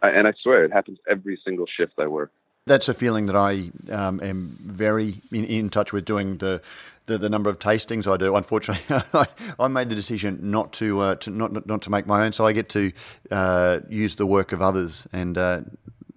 I, 0.02 0.10
and 0.10 0.28
I 0.28 0.34
swear 0.42 0.64
it 0.64 0.72
happens 0.72 0.98
every 1.10 1.40
single 1.44 1.66
shift 1.78 1.94
I 2.00 2.08
work 2.08 2.32
that's 2.70 2.88
a 2.88 2.94
feeling 2.94 3.26
that 3.26 3.36
I 3.36 3.72
um, 3.92 4.22
am 4.22 4.58
very 4.62 5.16
in, 5.32 5.44
in, 5.46 5.70
touch 5.70 5.92
with 5.92 6.06
doing 6.06 6.38
the, 6.38 6.62
the, 7.08 7.18
the 7.18 7.28
number 7.28 7.50
of 7.50 7.58
tastings 7.58 8.12
I 8.12 8.16
do. 8.16 8.36
Unfortunately, 8.36 8.84
I, 9.14 9.28
I 9.60 9.68
made 9.68 9.90
the 9.90 9.96
decision 9.96 10.40
not 10.52 10.72
to 10.74 11.00
uh, 11.00 11.16
to 11.16 11.32
not 11.32 11.66
not 11.66 11.82
to 11.84 11.90
make 11.90 12.06
my 12.06 12.26
own, 12.26 12.32
so 12.32 12.46
I 12.46 12.54
get 12.54 12.70
to 12.70 12.92
uh, 13.32 13.80
use 13.90 14.16
the 14.16 14.26
work 14.26 14.54
of 14.54 14.62
others 14.62 15.08
and. 15.12 15.38
Uh, 15.38 15.62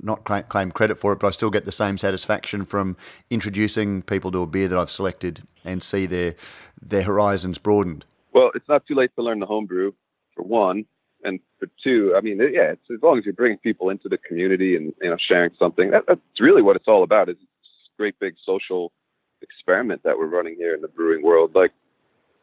not 0.03 0.25
claim 0.25 0.73
credit 0.73 0.99
for 0.99 1.13
it, 1.13 1.21
but 1.21 1.29
I 1.29 1.31
still 1.31 1.51
get 1.51 1.65
the 1.65 1.73
same 1.73 1.99
satisfaction 1.99 2.65
from 2.65 2.97
introducing 3.31 4.03
people 4.03 4.31
to 4.33 4.43
a 4.43 4.47
beer 4.47 4.69
that 4.69 4.79
I've 4.79 4.91
selected 4.91 5.43
and 5.65 5.83
see 5.83 6.07
their 6.07 6.35
their 6.81 7.03
horizons 7.03 7.59
broadened. 7.59 8.05
Well, 8.33 8.51
it's 8.55 8.69
not 8.69 8.87
too 8.87 8.95
late 8.95 9.11
to 9.17 9.23
learn 9.23 9.39
the 9.39 9.47
homebrew, 9.47 9.93
for 10.35 10.43
one 10.43 10.85
and 11.25 11.39
for 11.59 11.69
two, 11.83 12.15
I 12.17 12.21
mean, 12.21 12.39
yeah, 12.39 12.73
it's 12.73 12.91
as 12.93 13.03
long 13.03 13.19
as 13.19 13.25
you're 13.25 13.35
bringing 13.35 13.59
people 13.59 13.91
into 13.91 14.09
the 14.09 14.19
community 14.19 14.77
and 14.77 14.93
you 15.01 15.11
know 15.11 15.17
sharing 15.17 15.51
something. 15.59 15.91
That, 15.91 16.05
that's 16.09 16.21
really 16.41 16.63
what 16.63 16.77
it's 16.77 16.89
all 16.89 17.03
about. 17.03 17.29
It's 17.29 17.41
a 17.41 17.97
great 17.97 18.19
big 18.19 18.35
social 18.45 18.93
experiment 19.41 20.03
that 20.05 20.19
we're 20.19 20.27
running 20.27 20.57
here 20.57 20.75
in 20.75 20.81
the 20.81 20.89
brewing 20.89 21.23
world. 21.23 21.55
Like, 21.55 21.73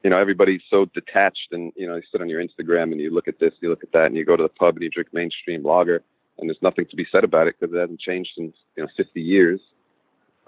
you 0.03 0.09
know, 0.09 0.17
everybody's 0.17 0.61
so 0.69 0.85
detached, 0.93 1.49
and 1.51 1.73
you 1.75 1.87
know, 1.87 1.95
you 1.95 2.01
sit 2.11 2.21
on 2.21 2.29
your 2.29 2.41
Instagram 2.41 2.91
and 2.91 3.01
you 3.01 3.13
look 3.13 3.27
at 3.27 3.39
this, 3.39 3.53
you 3.61 3.69
look 3.69 3.83
at 3.83 3.91
that, 3.91 4.05
and 4.05 4.15
you 4.15 4.25
go 4.25 4.37
to 4.37 4.43
the 4.43 4.49
pub 4.49 4.75
and 4.75 4.83
you 4.83 4.89
drink 4.89 5.09
mainstream 5.13 5.63
lager, 5.63 6.01
and 6.39 6.50
there's 6.50 6.62
nothing 6.62 6.86
to 6.88 6.96
be 6.96 7.05
said 7.12 7.24
about 7.24 7.48
it 7.48 7.55
because 7.60 7.74
it 7.74 7.79
hasn't 7.79 8.00
changed 8.00 8.31
in 8.38 8.53
you 8.75 8.84
know 8.84 8.89
50 8.98 9.22
years. 9.22 9.60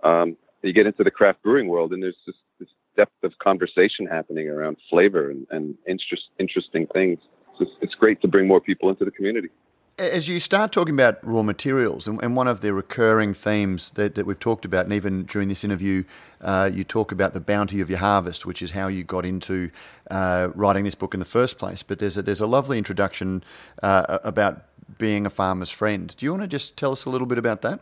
Um, 0.03 0.37
you 0.63 0.73
get 0.73 0.85
into 0.85 1.03
the 1.03 1.11
craft 1.11 1.43
brewing 1.43 1.67
world, 1.67 1.91
and 1.91 2.01
there's 2.03 2.17
just 2.25 2.37
this 2.59 2.69
depth 2.95 3.23
of 3.23 3.37
conversation 3.39 4.05
happening 4.05 4.49
around 4.49 4.77
flavor 4.89 5.31
and, 5.31 5.47
and 5.49 5.75
interest, 5.87 6.23
interesting 6.39 6.87
things 6.87 7.19
it's, 7.61 7.71
it's 7.81 7.95
great 7.95 8.21
to 8.21 8.27
bring 8.27 8.47
more 8.47 8.59
people 8.59 8.89
into 8.89 9.05
the 9.05 9.11
community. 9.11 9.49
As 9.97 10.27
you 10.27 10.39
start 10.39 10.71
talking 10.71 10.95
about 10.95 11.19
raw 11.21 11.43
materials, 11.43 12.07
and, 12.07 12.21
and 12.23 12.35
one 12.35 12.47
of 12.47 12.61
the 12.61 12.73
recurring 12.73 13.33
themes 13.33 13.91
that, 13.91 14.15
that, 14.15 14.25
we've 14.25 14.39
talked 14.39 14.65
about, 14.65 14.85
and 14.85 14.93
even 14.93 15.25
during 15.25 15.49
this 15.49 15.63
interview, 15.63 16.05
uh, 16.39 16.71
you 16.73 16.83
talk 16.83 17.11
about 17.11 17.33
the 17.33 17.39
bounty 17.39 17.81
of 17.81 17.89
your 17.89 17.99
harvest, 17.99 18.45
which 18.45 18.61
is 18.61 18.71
how 18.71 18.87
you 18.87 19.03
got 19.03 19.25
into 19.25 19.69
uh, 20.09 20.49
writing 20.55 20.85
this 20.85 20.95
book 20.95 21.13
in 21.13 21.19
the 21.19 21.25
first 21.25 21.59
place. 21.59 21.83
But 21.83 21.99
there's 21.99 22.17
a, 22.17 22.21
there's 22.21 22.41
a 22.41 22.47
lovely 22.47 22.77
introduction 22.77 23.43
uh, 23.83 24.19
about 24.23 24.63
being 24.97 25.25
a 25.25 25.29
farmer's 25.29 25.71
friend. 25.71 26.13
Do 26.17 26.25
you 26.25 26.31
want 26.31 26.43
to 26.43 26.47
just 26.47 26.77
tell 26.77 26.91
us 26.91 27.05
a 27.05 27.09
little 27.09 27.27
bit 27.27 27.37
about 27.37 27.61
that? 27.61 27.79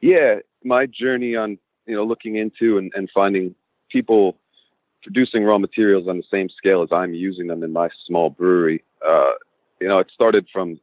Yeah, 0.00 0.36
my 0.64 0.86
journey 0.86 1.36
on 1.36 1.58
you 1.86 1.94
know 1.94 2.04
looking 2.04 2.36
into 2.36 2.78
and, 2.78 2.92
and 2.94 3.08
finding 3.14 3.54
people 3.90 4.36
producing 5.02 5.44
raw 5.44 5.58
materials 5.58 6.08
on 6.08 6.16
the 6.16 6.24
same 6.30 6.48
scale 6.48 6.82
as 6.82 6.88
I'm 6.92 7.12
using 7.12 7.48
them 7.48 7.62
in 7.62 7.72
my 7.72 7.88
small 8.06 8.30
brewery. 8.30 8.82
Uh, 9.06 9.32
you 9.80 9.88
know, 9.88 9.98
it 9.98 10.10
started 10.14 10.46
from 10.52 10.78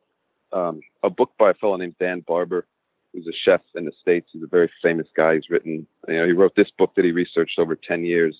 um, 0.52 0.82
a 1.04 1.10
book 1.10 1.32
by 1.40 1.52
a 1.52 1.54
fellow 1.54 1.78
named 1.78 1.96
Dan 2.00 2.24
Barber, 2.28 2.66
who's 3.14 3.28
a 3.28 3.38
chef 3.46 3.62
in 3.76 3.86
the 3.86 3.92
States. 4.02 4.28
He's 4.32 4.44
a 4.44 4.48
very 4.48 4.70
famous 4.82 5.08
guy. 5.16 5.36
He's 5.36 5.50
written, 5.50 5.88
you 6.08 6.18
know, 6.18 6.26
he 6.26 6.34
wrote 6.34 6.56
this 6.56 6.72
book 6.78 6.94
that 6.96 7.06
he 7.06 7.12
researched 7.12 7.58
over 7.60 7.76
10 7.76 8.04
years 8.04 8.36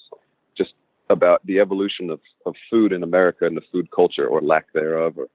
just 0.58 0.74
about 1.10 1.46
the 1.46 1.60
evolution 1.60 2.10
of, 2.10 2.20
of 2.46 2.56
food 2.70 2.92
in 2.92 3.04
America 3.04 3.46
and 3.46 3.56
the 3.56 3.64
food 3.72 3.90
culture 3.92 4.28
or 4.28 4.42
lack 4.42 4.72
thereof. 4.74 5.18
Or, 5.18 5.28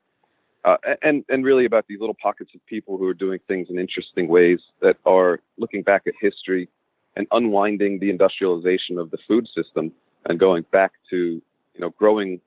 uh, 0.65 0.77
and, 1.03 1.25
and 1.29 1.45
really 1.45 1.67
about 1.67 1.87
these 1.89 2.01
little 2.01 2.17
pockets 2.21 2.51
of 2.55 2.65
people 2.67 2.97
who 2.97 3.07
are 3.07 3.15
doing 3.15 3.39
things 3.47 3.69
in 3.71 3.79
interesting 3.79 4.29
ways 4.29 4.59
that 4.81 4.97
are 5.05 5.41
looking 5.59 5.83
back 5.83 6.03
at 6.07 6.15
history 6.21 6.69
and 7.17 7.27
unwinding 7.33 7.99
the 7.99 8.11
industrialization 8.11 8.99
of 8.99 9.11
the 9.11 9.19
food 9.29 9.47
system 9.55 9.93
and 10.27 10.41
going 10.41 10.65
back 10.73 10.93
to 11.11 11.41
you 11.75 11.81
know 11.81 11.91
growing 11.91 12.41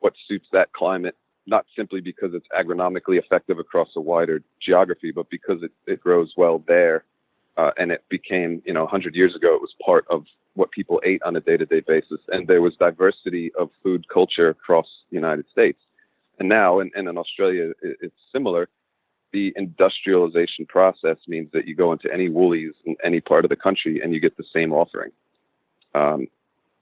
what 0.00 0.12
suits 0.28 0.46
that 0.52 0.72
climate 0.72 1.16
not 1.46 1.66
simply 1.74 2.00
because 2.00 2.34
it's 2.34 2.46
agronomically 2.56 3.18
effective 3.18 3.58
across 3.58 3.88
a 3.96 4.00
wider 4.00 4.42
geography 4.60 5.10
but 5.10 5.28
because 5.30 5.62
it, 5.62 5.72
it 5.86 6.00
grows 6.00 6.32
well 6.36 6.62
there 6.68 7.04
uh, 7.56 7.70
and 7.78 7.90
it 7.90 8.04
became 8.08 8.62
you 8.66 8.72
know 8.72 8.82
100 8.82 9.14
years 9.14 9.34
ago 9.34 9.54
it 9.54 9.60
was 9.60 9.74
part 9.84 10.04
of 10.10 10.24
what 10.54 10.70
people 10.70 11.00
ate 11.02 11.22
on 11.22 11.34
a 11.36 11.40
day-to-day 11.40 11.80
basis. 11.80 12.20
And 12.28 12.46
there 12.46 12.60
was 12.60 12.74
diversity 12.76 13.50
of 13.58 13.70
food 13.82 14.06
culture 14.08 14.50
across 14.50 14.86
the 15.10 15.16
united 15.16 15.46
states 15.50 15.78
and 16.38 16.48
now 16.48 16.80
and, 16.80 16.90
and 16.94 17.08
in 17.08 17.18
australia 17.18 17.72
it's 17.82 18.14
similar. 18.32 18.68
The 19.32 19.52
industrialization 19.56 20.66
process 20.66 21.16
means 21.26 21.50
that 21.52 21.66
you 21.66 21.74
go 21.74 21.92
into 21.92 22.12
any 22.12 22.28
woolies 22.28 22.74
in 22.84 22.96
any 23.02 23.20
part 23.20 23.44
of 23.44 23.48
the 23.48 23.56
country 23.56 24.00
and 24.02 24.12
you 24.12 24.20
get 24.20 24.36
the 24.36 24.44
same 24.52 24.72
offering. 24.72 25.10
Um, 25.94 26.28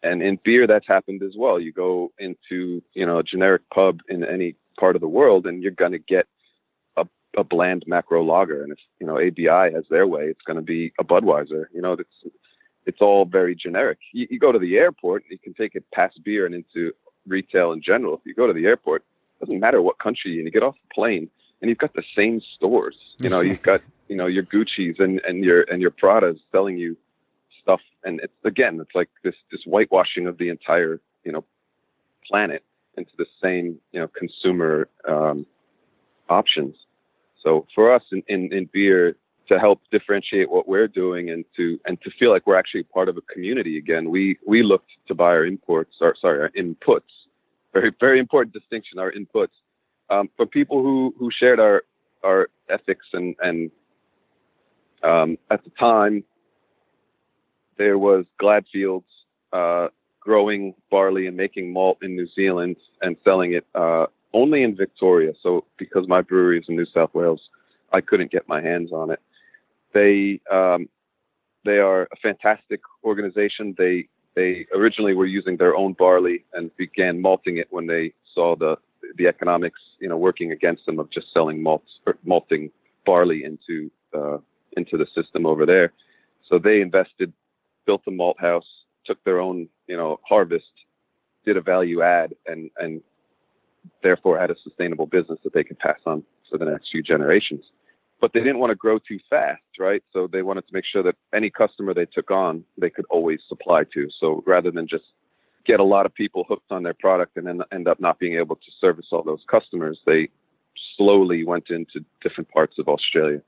and 0.03 0.23
in 0.23 0.39
beer 0.45 0.67
that's 0.67 0.89
happened 0.89 1.23
as 1.23 1.35
well. 1.37 1.61
You 1.61 1.73
go 1.73 2.11
into 2.19 2.83
you 2.95 3.07
know 3.07 3.19
a 3.19 3.23
generic 3.23 3.63
pub 3.73 4.01
in 4.09 4.25
any 4.25 4.57
part 4.79 4.97
of 4.97 5.01
the 5.01 5.09
world 5.09 5.47
and 5.47 5.63
you're 5.63 5.73
going 5.73 5.93
to 5.93 5.99
get 5.99 6.27
a, 6.97 7.07
a 7.37 7.45
bland 7.45 7.85
macro 7.87 8.25
lager. 8.25 8.63
And 8.63 8.73
if 8.73 8.79
you 8.99 9.07
know 9.07 9.19
abi 9.19 9.47
has 9.47 9.85
their 9.91 10.07
way 10.07 10.25
it's 10.25 10.43
going 10.47 10.57
to 10.57 10.63
be 10.63 10.93
a 10.99 11.05
budweiser. 11.05 11.67
You 11.73 11.83
know 11.83 11.93
it's 11.93 12.35
it's 12.87 13.01
all 13.01 13.27
very 13.27 13.55
generic. 13.55 13.99
You, 14.13 14.27
you 14.31 14.39
go 14.39 14.53
to 14.53 14.59
the 14.59 14.77
airport 14.77 15.25
you 15.31 15.39
can 15.39 15.55
take 15.55 15.75
it 15.75 15.85
past 15.93 16.19
beer 16.25 16.47
and 16.47 16.55
into 16.55 16.93
retail 17.27 17.73
in 17.73 17.83
general. 17.83 18.15
If 18.15 18.21
you 18.25 18.35
go 18.35 18.47
to 18.47 18.53
the 18.53 18.67
airport 18.67 19.05
doesn't 19.41 19.61
matter 19.61 19.83
what 19.83 19.99
country 19.99 20.37
and 20.37 20.45
you 20.45 20.51
get 20.51 20.63
off 20.63 20.75
the 20.75 20.95
plane 20.95 21.29
and 21.61 21.69
you've 21.69 21.79
got 21.79 21.93
the 21.95 22.05
same 22.17 22.41
stores 22.55 22.97
you 23.21 23.29
know 23.29 23.41
you've 23.41 23.63
got 23.63 23.81
you 24.09 24.17
know 24.17 24.27
your 24.27 24.43
gucci's 24.43 24.97
and 24.99 25.21
and 25.27 25.45
your 25.45 25.63
and 25.63 25.81
your 25.81 25.91
pradas 25.91 26.39
selling 26.53 26.77
you 26.77 26.97
stuff. 27.61 27.81
And 28.05 28.21
it's 28.21 28.33
again, 28.45 28.79
it's 28.81 28.95
like 28.95 29.09
this 29.23 29.35
this 29.51 29.61
whitewashing 29.67 30.27
of 30.27 30.39
the 30.39 30.49
entire 30.49 31.01
you 31.25 31.33
know 31.33 31.45
planet 32.27 32.65
into 32.97 33.13
the 33.19 33.27
same 33.43 33.79
you 33.93 34.01
know 34.01 34.09
consumer 34.09 34.89
um, 35.09 35.47
options. 36.29 36.77
So 37.43 37.67
for 37.75 37.93
us 37.93 38.03
in, 38.13 38.23
in, 38.29 38.53
in 38.53 38.69
beer 38.71 39.17
to 39.49 39.59
help 39.59 39.81
differentiate 39.91 40.51
what 40.51 40.69
we're 40.69 40.89
doing 40.89 41.31
and 41.31 41.45
to 41.57 41.81
and 41.87 42.01
to 42.03 42.11
feel 42.19 42.31
like 42.31 42.47
we're 42.47 42.59
actually 42.59 42.85
part 42.85 43.09
of 43.09 43.17
a 43.17 43.23
community 43.23 43.79
again, 43.79 44.11
we 44.11 44.39
we 44.47 44.63
looked 44.63 44.91
to 45.09 45.15
buy 45.15 45.31
our 45.31 45.45
imports 45.45 45.97
or 46.01 46.15
sorry 46.21 46.41
our 46.41 46.51
inputs. 46.51 47.13
Very 47.73 47.93
very 48.01 48.19
important 48.19 48.53
distinction. 48.53 48.99
Our 48.99 49.13
inputs 49.13 49.55
um, 50.11 50.29
for 50.37 50.47
people 50.47 50.83
who 50.83 51.15
who 51.19 51.31
shared 51.31 51.61
our 51.61 51.85
our 52.25 52.49
ethics 52.69 53.07
and 53.13 53.35
and 53.41 53.71
um, 55.03 55.39
at 55.51 55.63
the 55.65 55.71
time 55.71 56.25
there 57.79 57.99
was 57.99 58.27
Gladfields 58.41 59.05
uh, 59.53 59.89
growing 60.21 60.75
barley 60.91 61.27
and 61.27 61.37
making 61.37 61.73
malt 61.73 61.99
in 62.03 62.15
New 62.15 62.29
Zealand 62.35 62.77
and 63.01 63.17
selling 63.25 63.55
it 63.55 63.67
uh, 63.75 64.07
only 64.35 64.63
in 64.63 64.77
Victoria. 64.77 65.33
So 65.43 65.65
because 65.79 66.07
my 66.07 66.21
brewery 66.21 66.59
is 66.59 66.67
in 66.69 66.77
New 66.77 66.87
South 66.93 67.15
Wales, 67.15 67.41
I 67.93 68.01
couldn't 68.01 68.31
get 68.31 68.47
my 68.47 68.61
hands 68.61 68.93
on 68.93 69.11
it. 69.11 69.21
They 69.95 70.41
um, 70.53 70.89
they 71.65 71.79
are 71.79 72.03
a 72.03 72.17
fantastic 72.23 72.81
organization. 73.05 73.75
They 73.77 74.09
they 74.35 74.67
originally 74.75 75.15
were 75.15 75.27
using 75.27 75.57
their 75.57 75.77
own 75.77 75.93
barley 75.95 76.45
and 76.53 76.75
began 76.77 77.21
malting 77.21 77.57
it 77.59 77.67
when 77.71 77.87
they 77.87 78.13
saw 78.35 78.57
the 78.57 78.77
the 79.17 79.27
economics, 79.27 79.81
you 79.99 80.09
know, 80.09 80.17
working 80.17 80.53
against 80.53 80.87
them 80.87 80.99
of 80.99 81.11
just 81.11 81.33
selling 81.33 81.63
malts 81.63 81.91
or 82.07 82.17
malting 82.25 82.71
barley 83.05 83.45
into 83.45 83.91
uh, 84.15 84.39
into 84.77 84.97
the 84.97 85.07
system 85.15 85.47
over 85.47 85.67
there. 85.67 85.93
So 86.49 86.59
they 86.59 86.81
invested, 86.81 87.33
built 87.87 88.03
a 88.07 88.11
malt 88.11 88.41
house, 88.41 88.67
took 89.05 89.23
their 89.25 89.41
own, 89.41 89.69
you 89.87 89.97
know, 89.97 90.21
harvest, 90.29 90.73
did 91.45 91.57
a 91.57 91.61
value 91.61 92.03
add, 92.03 92.35
and 92.47 92.71
and 92.77 93.03
therefore 94.03 94.39
had 94.39 94.51
a 94.51 94.57
sustainable 94.63 95.07
business 95.07 95.39
that 95.43 95.53
they 95.53 95.65
could 95.65 95.79
pass 95.79 95.99
on 96.07 96.23
for 96.49 96.59
the 96.59 96.65
next 96.65 96.91
few 96.91 97.03
generations. 97.03 97.65
But 98.21 98.33
they 98.33 98.41
didn't 98.41 98.59
want 98.59 98.71
to 98.71 98.77
grow 98.77 98.99
too 98.99 99.19
fast, 99.31 99.63
right? 99.79 100.03
So 100.13 100.27
they 100.27 100.43
wanted 100.43 100.67
to 100.69 100.75
make 100.75 100.85
sure 100.85 101.03
that 101.03 101.17
any 101.35 101.51
customer 101.51 101.95
they 101.95 102.07
took 102.07 102.31
on, 102.31 102.65
they 102.77 102.91
could 102.91 103.07
always 103.09 103.41
supply 103.49 103.85
to. 103.95 104.09
So 104.21 104.43
rather 104.47 104.71
than 104.71 104.87
just 104.87 105.05
get 105.65 105.81
a 105.81 105.85
lot 105.85 106.07
of 106.07 106.15
people 106.15 106.45
hooked 106.49 106.71
on 106.71 106.83
their 106.83 106.95
product 106.95 107.37
and 107.37 107.47
then 107.47 107.63
end 107.73 107.89
up 107.89 108.01
not 108.01 108.19
being 108.19 108.37
able 108.37 108.57
to 108.57 108.71
service 108.81 109.07
all 109.11 109.23
those 109.23 109.45
customers, 109.51 109.99
they 110.07 110.29
slowly 110.97 111.45
went 111.45 111.71
into 111.71 112.05
different 112.23 112.51
parts 112.51 112.79
of 112.79 112.89
Australia. 112.89 113.41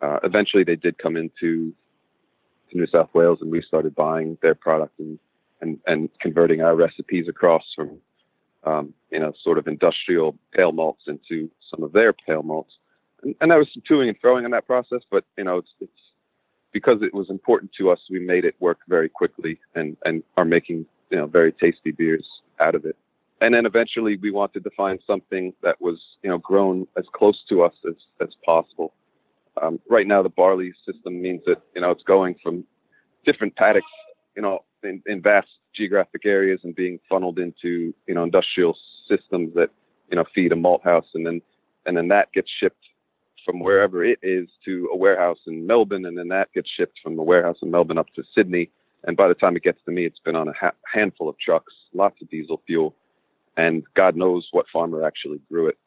Uh, 0.00 0.18
eventually, 0.24 0.64
they 0.64 0.76
did 0.76 0.98
come 0.98 1.16
into 1.16 1.74
to 2.70 2.76
New 2.76 2.86
South 2.86 3.10
Wales, 3.14 3.38
and 3.40 3.50
we 3.50 3.62
started 3.62 3.94
buying 3.94 4.38
their 4.42 4.54
product 4.54 4.98
and 4.98 5.18
and, 5.62 5.78
and 5.86 6.10
converting 6.20 6.60
our 6.60 6.76
recipes 6.76 7.26
across 7.28 7.62
from 7.74 7.98
um, 8.64 8.92
you 9.10 9.18
know 9.18 9.32
sort 9.42 9.58
of 9.58 9.66
industrial 9.66 10.36
pale 10.52 10.72
malts 10.72 11.02
into 11.06 11.50
some 11.70 11.82
of 11.82 11.92
their 11.92 12.12
pale 12.12 12.42
malts. 12.42 12.74
And, 13.22 13.50
there 13.50 13.58
was 13.58 13.68
some 13.72 13.82
toing 13.88 14.08
and 14.08 14.20
throwing 14.20 14.44
in 14.44 14.50
that 14.52 14.66
process, 14.66 15.00
but 15.10 15.24
you 15.36 15.44
know 15.44 15.58
it's 15.58 15.70
it's 15.80 15.92
because 16.72 17.02
it 17.02 17.14
was 17.14 17.30
important 17.30 17.72
to 17.78 17.90
us, 17.90 17.98
we 18.10 18.20
made 18.20 18.44
it 18.44 18.54
work 18.60 18.78
very 18.88 19.08
quickly 19.08 19.58
and 19.74 19.96
and 20.04 20.22
are 20.36 20.44
making 20.44 20.86
you 21.10 21.18
know 21.18 21.26
very 21.26 21.52
tasty 21.52 21.90
beers 21.90 22.26
out 22.60 22.74
of 22.74 22.84
it 22.84 22.96
and 23.40 23.54
then 23.54 23.66
eventually 23.66 24.16
we 24.16 24.30
wanted 24.30 24.64
to 24.64 24.70
find 24.70 24.98
something 25.06 25.52
that 25.62 25.80
was 25.80 25.98
you 26.22 26.30
know 26.30 26.38
grown 26.38 26.86
as 26.96 27.04
close 27.12 27.42
to 27.48 27.62
us 27.62 27.74
as 27.88 27.94
as 28.20 28.28
possible. 28.44 28.92
Um, 29.60 29.80
right 29.88 30.06
now, 30.06 30.22
the 30.22 30.28
barley 30.28 30.72
system 30.84 31.20
means 31.20 31.42
that 31.46 31.62
you 31.74 31.80
know 31.80 31.90
it's 31.90 32.02
going 32.02 32.36
from 32.42 32.64
different 33.24 33.54
paddocks, 33.56 33.86
you 34.36 34.42
know, 34.42 34.60
in, 34.82 35.02
in 35.06 35.20
vast 35.20 35.48
geographic 35.74 36.24
areas 36.24 36.60
and 36.64 36.74
being 36.74 36.98
funneled 37.08 37.38
into 37.38 37.92
you 38.06 38.14
know 38.14 38.24
industrial 38.24 38.76
systems 39.08 39.54
that 39.54 39.70
you 40.10 40.16
know 40.16 40.24
feed 40.34 40.52
a 40.52 40.56
malt 40.56 40.82
house, 40.84 41.06
and 41.14 41.26
then 41.26 41.42
and 41.84 41.96
then 41.96 42.08
that 42.08 42.32
gets 42.32 42.50
shipped 42.58 42.84
from 43.46 43.60
wherever 43.60 44.04
it 44.04 44.18
is 44.22 44.48
to 44.66 44.90
a 44.92 44.96
warehouse 44.96 45.38
in 45.46 45.66
Melbourne, 45.66 46.04
and 46.04 46.18
then 46.18 46.28
that 46.28 46.52
gets 46.52 46.68
shipped 46.68 46.98
from 47.02 47.16
the 47.16 47.22
warehouse 47.22 47.56
in 47.62 47.70
Melbourne 47.70 47.96
up 47.96 48.12
to 48.16 48.24
Sydney. 48.34 48.70
And 49.04 49.16
by 49.16 49.28
the 49.28 49.34
time 49.34 49.56
it 49.56 49.62
gets 49.62 49.78
to 49.86 49.92
me, 49.92 50.04
it's 50.04 50.18
been 50.18 50.36
on 50.36 50.48
a 50.48 50.52
ha- 50.52 50.72
handful 50.92 51.28
of 51.28 51.38
trucks, 51.38 51.72
lots 51.94 52.20
of 52.20 52.28
diesel 52.28 52.60
fuel 52.66 52.94
and 53.56 53.84
God 53.94 54.16
knows 54.16 54.48
what 54.52 54.66
farmer 54.72 55.04
actually 55.04 55.40
grew 55.50 55.68
it. 55.68 55.78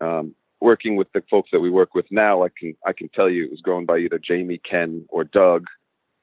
Um, 0.00 0.34
working 0.60 0.96
with 0.96 1.10
the 1.12 1.22
folks 1.30 1.50
that 1.52 1.60
we 1.60 1.70
work 1.70 1.94
with 1.94 2.06
now, 2.10 2.42
I 2.42 2.48
can 2.48 2.76
I 2.86 2.92
can 2.92 3.08
tell 3.08 3.30
you 3.30 3.44
it 3.44 3.50
was 3.50 3.60
grown 3.60 3.86
by 3.86 3.98
either 3.98 4.18
Jamie, 4.18 4.60
Ken, 4.68 5.04
or 5.08 5.24
Doug, 5.24 5.66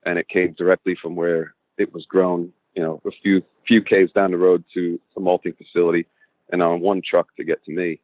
and 0.06 0.19
it 0.19 0.30
came 0.30 0.54
directly 0.54 0.95
from 1.02 1.15
where 1.15 1.54
it 1.78 1.93
was 1.93 2.06
grown. 2.06 2.52
You 2.76 2.84
know, 2.84 3.02
a 3.06 3.12
few 3.24 3.41
few 3.67 3.82
k's 3.82 4.12
down 4.13 4.32
the 4.32 4.38
road 4.38 4.63
to 4.74 5.00
a 5.17 5.19
malting 5.19 5.54
facility, 5.54 6.06
and 6.52 6.62
on 6.62 6.82
one 6.82 7.02
truck 7.08 7.36
to 7.38 7.43
get 7.43 7.63
to 7.65 7.72
me. 7.72 8.00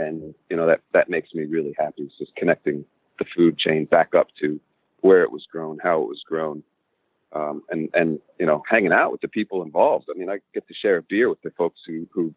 And 0.00 0.34
you 0.48 0.56
know 0.56 0.66
that 0.66 0.80
that 0.92 1.10
makes 1.10 1.34
me 1.34 1.44
really 1.44 1.74
happy. 1.78 2.02
It's 2.02 2.18
just 2.18 2.34
connecting 2.36 2.84
the 3.18 3.24
food 3.36 3.58
chain 3.58 3.84
back 3.84 4.14
up 4.14 4.28
to 4.40 4.58
where 5.02 5.22
it 5.22 5.30
was 5.30 5.46
grown, 5.50 5.78
how 5.82 6.02
it 6.02 6.08
was 6.08 6.22
grown, 6.26 6.62
um, 7.32 7.62
and 7.70 7.88
and 7.94 8.18
you 8.38 8.46
know 8.46 8.62
hanging 8.68 8.92
out 8.92 9.12
with 9.12 9.20
the 9.20 9.28
people 9.28 9.62
involved. 9.62 10.08
I 10.10 10.18
mean, 10.18 10.30
I 10.30 10.38
get 10.54 10.66
to 10.68 10.74
share 10.74 10.96
a 10.96 11.02
beer 11.02 11.28
with 11.28 11.42
the 11.42 11.50
folks 11.50 11.80
who 11.86 12.06
who 12.12 12.34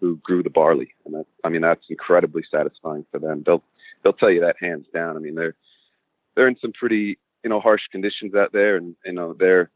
who 0.00 0.16
grew 0.16 0.42
the 0.42 0.50
barley, 0.50 0.94
and 1.04 1.14
that, 1.14 1.26
I 1.44 1.48
mean 1.48 1.62
that's 1.62 1.84
incredibly 1.90 2.42
satisfying 2.50 3.04
for 3.10 3.18
them. 3.18 3.42
They'll 3.44 3.62
they'll 4.02 4.12
tell 4.12 4.30
you 4.30 4.40
that 4.40 4.56
hands 4.60 4.86
down. 4.92 5.16
I 5.16 5.20
mean 5.20 5.34
they're 5.34 5.54
they're 6.34 6.48
in 6.48 6.56
some 6.60 6.72
pretty 6.72 7.18
you 7.42 7.50
know 7.50 7.60
harsh 7.60 7.82
conditions 7.90 8.34
out 8.34 8.52
there, 8.52 8.76
and 8.76 8.94
you 9.04 9.12
know 9.12 9.34
they're 9.38 9.70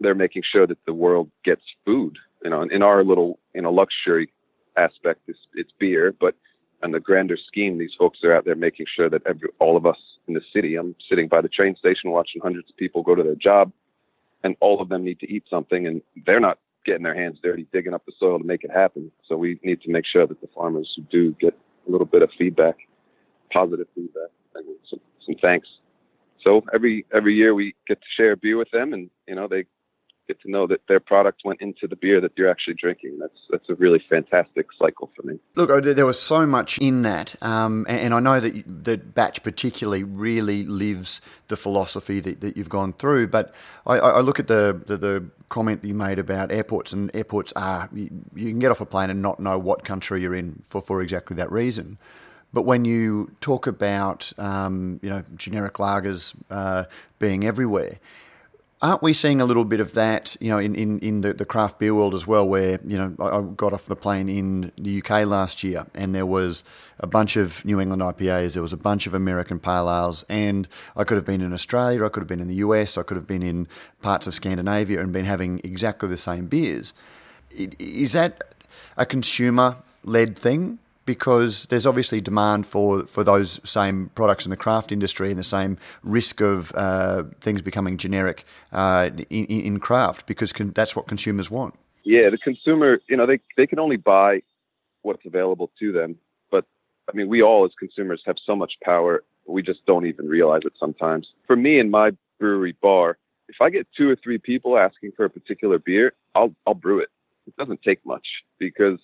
they're 0.00 0.14
making 0.14 0.42
sure 0.50 0.66
that 0.66 0.84
the 0.86 0.94
world 0.94 1.30
gets 1.44 1.62
food. 1.84 2.16
You 2.42 2.50
know, 2.50 2.62
in 2.62 2.82
our 2.82 3.04
little 3.04 3.38
you 3.54 3.62
know 3.62 3.72
luxury 3.72 4.32
aspect, 4.76 5.20
it's, 5.26 5.38
it's 5.54 5.72
beer, 5.78 6.14
but 6.18 6.34
on 6.82 6.92
the 6.92 7.00
grander 7.00 7.36
scheme, 7.36 7.78
these 7.78 7.94
folks 7.98 8.20
are 8.24 8.34
out 8.34 8.44
there 8.44 8.54
making 8.54 8.86
sure 8.94 9.10
that 9.10 9.22
every, 9.26 9.48
all 9.58 9.76
of 9.76 9.86
us 9.86 9.98
in 10.28 10.34
the 10.34 10.40
city. 10.52 10.76
I'm 10.76 10.94
sitting 11.08 11.28
by 11.28 11.40
the 11.40 11.48
train 11.48 11.76
station 11.76 12.10
watching 12.10 12.40
hundreds 12.42 12.70
of 12.70 12.76
people 12.76 13.02
go 13.02 13.14
to 13.14 13.22
their 13.22 13.34
job 13.34 13.72
and 14.42 14.56
all 14.60 14.80
of 14.80 14.88
them 14.88 15.04
need 15.04 15.20
to 15.20 15.30
eat 15.30 15.44
something, 15.50 15.86
and 15.86 16.02
they're 16.26 16.40
not 16.40 16.58
getting 16.86 17.02
their 17.02 17.14
hands 17.14 17.38
dirty 17.42 17.66
digging 17.72 17.92
up 17.92 18.04
the 18.06 18.12
soil 18.18 18.38
to 18.38 18.44
make 18.44 18.64
it 18.64 18.70
happen. 18.70 19.10
So 19.28 19.36
we 19.36 19.60
need 19.62 19.82
to 19.82 19.90
make 19.90 20.06
sure 20.06 20.26
that 20.26 20.40
the 20.40 20.48
farmers 20.54 20.92
who 20.96 21.02
do 21.10 21.32
get 21.32 21.54
a 21.86 21.90
little 21.90 22.06
bit 22.06 22.22
of 22.22 22.30
feedback, 22.38 22.76
positive 23.52 23.86
feedback, 23.94 24.30
and 24.54 24.64
some, 24.88 25.00
some 25.26 25.34
thanks. 25.42 25.68
So 26.42 26.62
every 26.72 27.04
every 27.12 27.34
year 27.34 27.54
we 27.54 27.74
get 27.86 28.00
to 28.00 28.06
share 28.16 28.32
a 28.32 28.36
beer 28.36 28.56
with 28.56 28.70
them, 28.70 28.94
and 28.94 29.10
you 29.28 29.34
know 29.34 29.46
they 29.46 29.66
to 30.34 30.50
know 30.50 30.66
that 30.66 30.80
their 30.88 31.00
product 31.00 31.42
went 31.44 31.60
into 31.60 31.86
the 31.86 31.96
beer 31.96 32.20
that 32.20 32.32
you're 32.36 32.50
actually 32.50 32.74
drinking. 32.74 33.18
That's 33.18 33.38
that's 33.50 33.68
a 33.68 33.74
really 33.74 34.02
fantastic 34.08 34.66
cycle 34.78 35.10
for 35.16 35.26
me. 35.26 35.38
Look, 35.54 35.84
there 35.84 36.06
was 36.06 36.20
so 36.20 36.46
much 36.46 36.78
in 36.78 37.02
that, 37.02 37.34
um, 37.42 37.86
and, 37.88 38.14
I 38.14 38.20
know 38.20 38.40
that 38.40 38.84
that 38.84 39.14
batch 39.14 39.42
particularly 39.42 40.04
really 40.04 40.64
lives 40.64 41.20
the 41.48 41.56
philosophy 41.56 42.20
that, 42.20 42.40
that 42.40 42.56
you've 42.56 42.68
gone 42.68 42.92
through. 42.94 43.28
But 43.28 43.54
I, 43.86 43.98
I 43.98 44.20
look 44.20 44.38
at 44.38 44.48
the, 44.48 44.80
the, 44.86 44.96
the 44.96 45.24
comment 45.48 45.82
that 45.82 45.88
you 45.88 45.94
made 45.94 46.18
about 46.18 46.50
airports, 46.50 46.92
and 46.92 47.10
airports 47.14 47.52
are 47.54 47.88
you, 47.92 48.10
you 48.34 48.50
can 48.50 48.58
get 48.58 48.70
off 48.70 48.80
a 48.80 48.86
plane 48.86 49.10
and 49.10 49.20
not 49.22 49.40
know 49.40 49.58
what 49.58 49.84
country 49.84 50.22
you're 50.22 50.34
in 50.34 50.62
for 50.66 50.80
for 50.80 51.02
exactly 51.02 51.36
that 51.36 51.50
reason. 51.50 51.98
But 52.52 52.62
when 52.62 52.84
you 52.84 53.30
talk 53.40 53.66
about 53.66 54.32
um, 54.38 54.98
you 55.02 55.10
know 55.10 55.22
generic 55.36 55.74
lagers 55.74 56.34
uh, 56.50 56.84
being 57.18 57.44
everywhere, 57.44 57.98
Aren't 58.82 59.02
we 59.02 59.12
seeing 59.12 59.42
a 59.42 59.44
little 59.44 59.66
bit 59.66 59.80
of 59.80 59.92
that, 59.92 60.38
you 60.40 60.48
know, 60.48 60.56
in, 60.56 60.74
in, 60.74 61.00
in 61.00 61.20
the, 61.20 61.34
the 61.34 61.44
craft 61.44 61.78
beer 61.78 61.94
world 61.94 62.14
as 62.14 62.26
well, 62.26 62.48
where, 62.48 62.80
you 62.86 62.96
know, 62.96 63.14
I 63.20 63.42
got 63.54 63.74
off 63.74 63.84
the 63.84 63.96
plane 63.96 64.30
in 64.30 64.72
the 64.76 65.02
UK 65.02 65.26
last 65.26 65.62
year 65.62 65.84
and 65.94 66.14
there 66.14 66.24
was 66.24 66.64
a 66.98 67.06
bunch 67.06 67.36
of 67.36 67.62
New 67.66 67.78
England 67.78 68.00
IPAs, 68.00 68.54
there 68.54 68.62
was 68.62 68.72
a 68.72 68.78
bunch 68.78 69.06
of 69.06 69.12
American 69.12 69.58
Pale 69.58 69.90
Ales, 69.90 70.24
and 70.30 70.66
I 70.96 71.04
could 71.04 71.16
have 71.16 71.26
been 71.26 71.42
in 71.42 71.52
Australia, 71.52 72.06
I 72.06 72.08
could 72.08 72.20
have 72.20 72.28
been 72.28 72.40
in 72.40 72.48
the 72.48 72.54
US, 72.56 72.96
I 72.96 73.02
could 73.02 73.18
have 73.18 73.26
been 73.26 73.42
in 73.42 73.68
parts 74.00 74.26
of 74.26 74.34
Scandinavia 74.34 74.98
and 75.00 75.12
been 75.12 75.26
having 75.26 75.60
exactly 75.62 76.08
the 76.08 76.16
same 76.16 76.46
beers. 76.46 76.94
Is 77.50 78.14
that 78.14 78.54
a 78.96 79.04
consumer 79.04 79.76
led 80.04 80.38
thing? 80.38 80.78
Because 81.14 81.66
there's 81.70 81.86
obviously 81.86 82.20
demand 82.20 82.64
for, 82.64 83.04
for 83.04 83.24
those 83.24 83.60
same 83.68 84.10
products 84.14 84.46
in 84.46 84.50
the 84.50 84.56
craft 84.56 84.92
industry 84.92 85.28
and 85.30 85.36
the 85.40 85.42
same 85.42 85.76
risk 86.04 86.40
of 86.40 86.72
uh, 86.76 87.24
things 87.40 87.60
becoming 87.60 87.96
generic 87.96 88.44
uh, 88.70 89.10
in, 89.28 89.44
in, 89.46 89.80
craft 89.80 90.24
because 90.26 90.52
con- 90.52 90.70
that's 90.70 90.94
what 90.94 91.08
consumers 91.08 91.50
want. 91.50 91.74
Yeah, 92.04 92.30
the 92.30 92.38
consumer, 92.38 93.00
you 93.08 93.16
know, 93.16 93.26
they, 93.26 93.40
they 93.56 93.66
can 93.66 93.80
only 93.80 93.96
buy 93.96 94.42
what's 95.02 95.26
available 95.26 95.72
to 95.80 95.90
them. 95.90 96.14
But 96.48 96.64
I 97.08 97.16
mean, 97.16 97.28
we 97.28 97.42
all 97.42 97.64
as 97.64 97.72
consumers 97.76 98.22
have 98.24 98.36
so 98.46 98.54
much 98.54 98.74
power, 98.84 99.24
we 99.48 99.62
just 99.62 99.84
don't 99.86 100.06
even 100.06 100.28
realize 100.28 100.62
it 100.64 100.74
sometimes. 100.78 101.26
For 101.48 101.56
me 101.56 101.80
in 101.80 101.90
my 101.90 102.12
brewery 102.38 102.76
bar, 102.80 103.18
if 103.48 103.56
I 103.60 103.68
get 103.70 103.88
two 103.96 104.08
or 104.08 104.14
three 104.14 104.38
people 104.38 104.78
asking 104.78 105.10
for 105.16 105.24
a 105.24 105.30
particular 105.30 105.80
beer, 105.80 106.12
I'll, 106.36 106.54
I'll 106.68 106.74
brew 106.74 107.00
it. 107.00 107.08
It 107.48 107.56
doesn't 107.56 107.82
take 107.82 108.06
much 108.06 108.26
because 108.60 109.00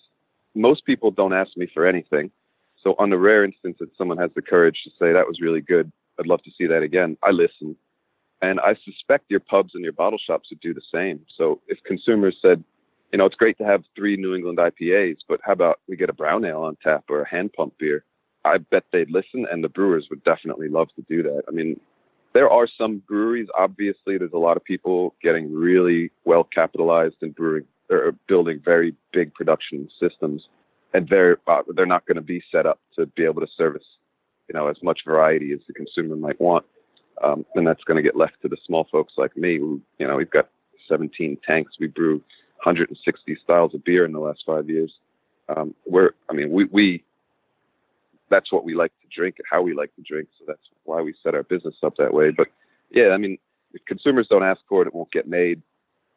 most 0.57 0.85
people 0.85 1.11
don't 1.11 1.33
ask 1.33 1.55
me 1.55 1.67
for 1.73 1.85
anything. 1.85 2.31
So 2.83 2.95
on 2.99 3.09
the 3.09 3.17
rare 3.17 3.43
instance 3.43 3.77
that 3.79 3.95
someone 3.97 4.17
has 4.17 4.31
the 4.35 4.41
courage 4.41 4.81
to 4.83 4.89
say 4.91 5.13
that 5.13 5.27
was 5.27 5.41
really 5.41 5.61
good, 5.61 5.91
I'd 6.19 6.27
love 6.27 6.43
to 6.43 6.51
see 6.57 6.67
that 6.67 6.83
again. 6.83 7.17
I 7.23 7.31
listen, 7.31 7.75
and 8.41 8.59
I 8.59 8.75
suspect 8.85 9.29
your 9.29 9.39
pubs 9.39 9.71
and 9.73 9.83
your 9.83 9.93
bottle 9.93 10.19
shops 10.19 10.49
would 10.51 10.61
do 10.61 10.73
the 10.73 10.81
same. 10.93 11.25
So 11.37 11.61
if 11.67 11.77
consumers 11.83 12.37
said, 12.41 12.63
you 13.11 13.17
know, 13.17 13.25
it's 13.25 13.35
great 13.35 13.57
to 13.59 13.65
have 13.65 13.83
three 13.95 14.17
New 14.17 14.35
England 14.35 14.57
IPAs, 14.57 15.17
but 15.27 15.39
how 15.43 15.53
about 15.53 15.79
we 15.87 15.95
get 15.95 16.09
a 16.09 16.13
brown 16.13 16.45
ale 16.45 16.63
on 16.63 16.77
tap 16.83 17.05
or 17.09 17.21
a 17.21 17.29
hand 17.29 17.53
pump 17.53 17.73
beer? 17.79 18.03
I 18.45 18.57
bet 18.57 18.83
they'd 18.91 19.09
listen, 19.09 19.45
and 19.51 19.63
the 19.63 19.69
brewers 19.69 20.07
would 20.09 20.23
definitely 20.23 20.69
love 20.69 20.89
to 20.95 21.05
do 21.09 21.23
that. 21.23 21.43
I 21.47 21.51
mean, 21.51 21.79
there 22.33 22.49
are 22.49 22.67
some 22.77 23.01
breweries. 23.07 23.47
Obviously, 23.57 24.17
there's 24.17 24.33
a 24.33 24.37
lot 24.37 24.57
of 24.57 24.63
people 24.63 25.15
getting 25.21 25.53
really 25.53 26.11
well 26.25 26.43
capitalized 26.43 27.15
in 27.21 27.31
brewing 27.31 27.65
they're 27.89 28.11
building 28.27 28.61
very 28.63 28.93
big 29.13 29.33
production 29.33 29.89
systems, 29.99 30.47
and 30.93 31.07
they're 31.09 31.37
uh, 31.47 31.61
they're 31.75 31.85
not 31.85 32.05
going 32.05 32.15
to 32.15 32.21
be 32.21 32.43
set 32.51 32.65
up 32.65 32.79
to 32.95 33.05
be 33.05 33.23
able 33.23 33.41
to 33.41 33.47
service 33.57 33.83
you 34.47 34.53
know 34.53 34.67
as 34.67 34.77
much 34.81 35.01
variety 35.05 35.51
as 35.53 35.59
the 35.67 35.73
consumer 35.73 36.15
might 36.15 36.39
want. 36.39 36.65
Um, 37.23 37.45
and 37.55 37.65
that's 37.65 37.83
going 37.83 37.97
to 37.97 38.03
get 38.03 38.15
left 38.15 38.41
to 38.43 38.47
the 38.47 38.57
small 38.65 38.87
folks 38.91 39.13
like 39.17 39.35
me 39.35 39.57
who 39.57 39.81
you 39.99 40.07
know 40.07 40.15
we've 40.15 40.29
got 40.29 40.49
17 40.87 41.37
tanks. 41.45 41.73
We 41.79 41.87
brew 41.87 42.15
160 42.63 43.37
styles 43.43 43.73
of 43.73 43.83
beer 43.83 44.05
in 44.05 44.11
the 44.11 44.19
last 44.19 44.43
five 44.45 44.69
years. 44.69 44.91
Um, 45.49 45.73
we're 45.85 46.11
I 46.29 46.33
mean 46.33 46.51
we 46.51 46.65
we 46.65 47.03
that's 48.29 48.51
what 48.51 48.65
we 48.65 48.75
like 48.75 48.91
to 49.01 49.07
drink 49.15 49.35
and 49.39 49.45
how 49.49 49.61
we 49.61 49.73
like 49.73 49.95
to 49.95 50.01
drink. 50.01 50.27
So 50.37 50.45
that's 50.47 50.59
why 50.83 51.01
we 51.01 51.13
set 51.23 51.33
our 51.33 51.43
business 51.43 51.75
up 51.83 51.95
that 51.97 52.13
way. 52.13 52.31
But 52.31 52.47
yeah, 52.91 53.09
I 53.09 53.17
mean, 53.17 53.37
if 53.73 53.83
consumers 53.85 54.27
don't 54.29 54.43
ask 54.43 54.61
for 54.67 54.81
it, 54.81 54.87
it 54.87 54.93
won't 54.93 55.11
get 55.11 55.27
made. 55.27 55.61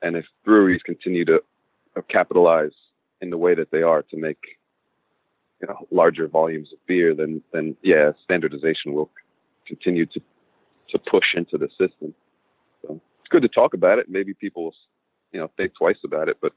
And 0.02 0.16
if 0.16 0.24
breweries 0.44 0.82
continue 0.82 1.24
to 1.26 1.42
capitalize 2.08 2.72
in 3.20 3.30
the 3.30 3.38
way 3.38 3.54
that 3.54 3.70
they 3.70 3.82
are 3.82 4.02
to 4.02 4.16
make 4.16 4.38
you 5.60 5.68
know 5.68 5.86
larger 5.90 6.26
volumes 6.26 6.68
of 6.72 6.78
beer, 6.86 7.14
then 7.14 7.42
then 7.52 7.76
yeah, 7.82 8.12
standardization 8.24 8.94
will 8.94 9.10
continue 9.66 10.06
to 10.06 10.20
to 10.90 10.98
push 10.98 11.34
into 11.34 11.58
the 11.58 11.68
system. 11.70 12.14
So 12.82 13.00
it's 13.20 13.28
good 13.28 13.42
to 13.42 13.48
talk 13.48 13.74
about 13.74 13.98
it. 13.98 14.06
Maybe 14.08 14.34
people 14.34 14.74
you 15.32 15.40
know 15.40 15.50
think 15.56 15.72
twice 15.78 15.98
about 16.04 16.28
it, 16.28 16.38
but 16.40 16.52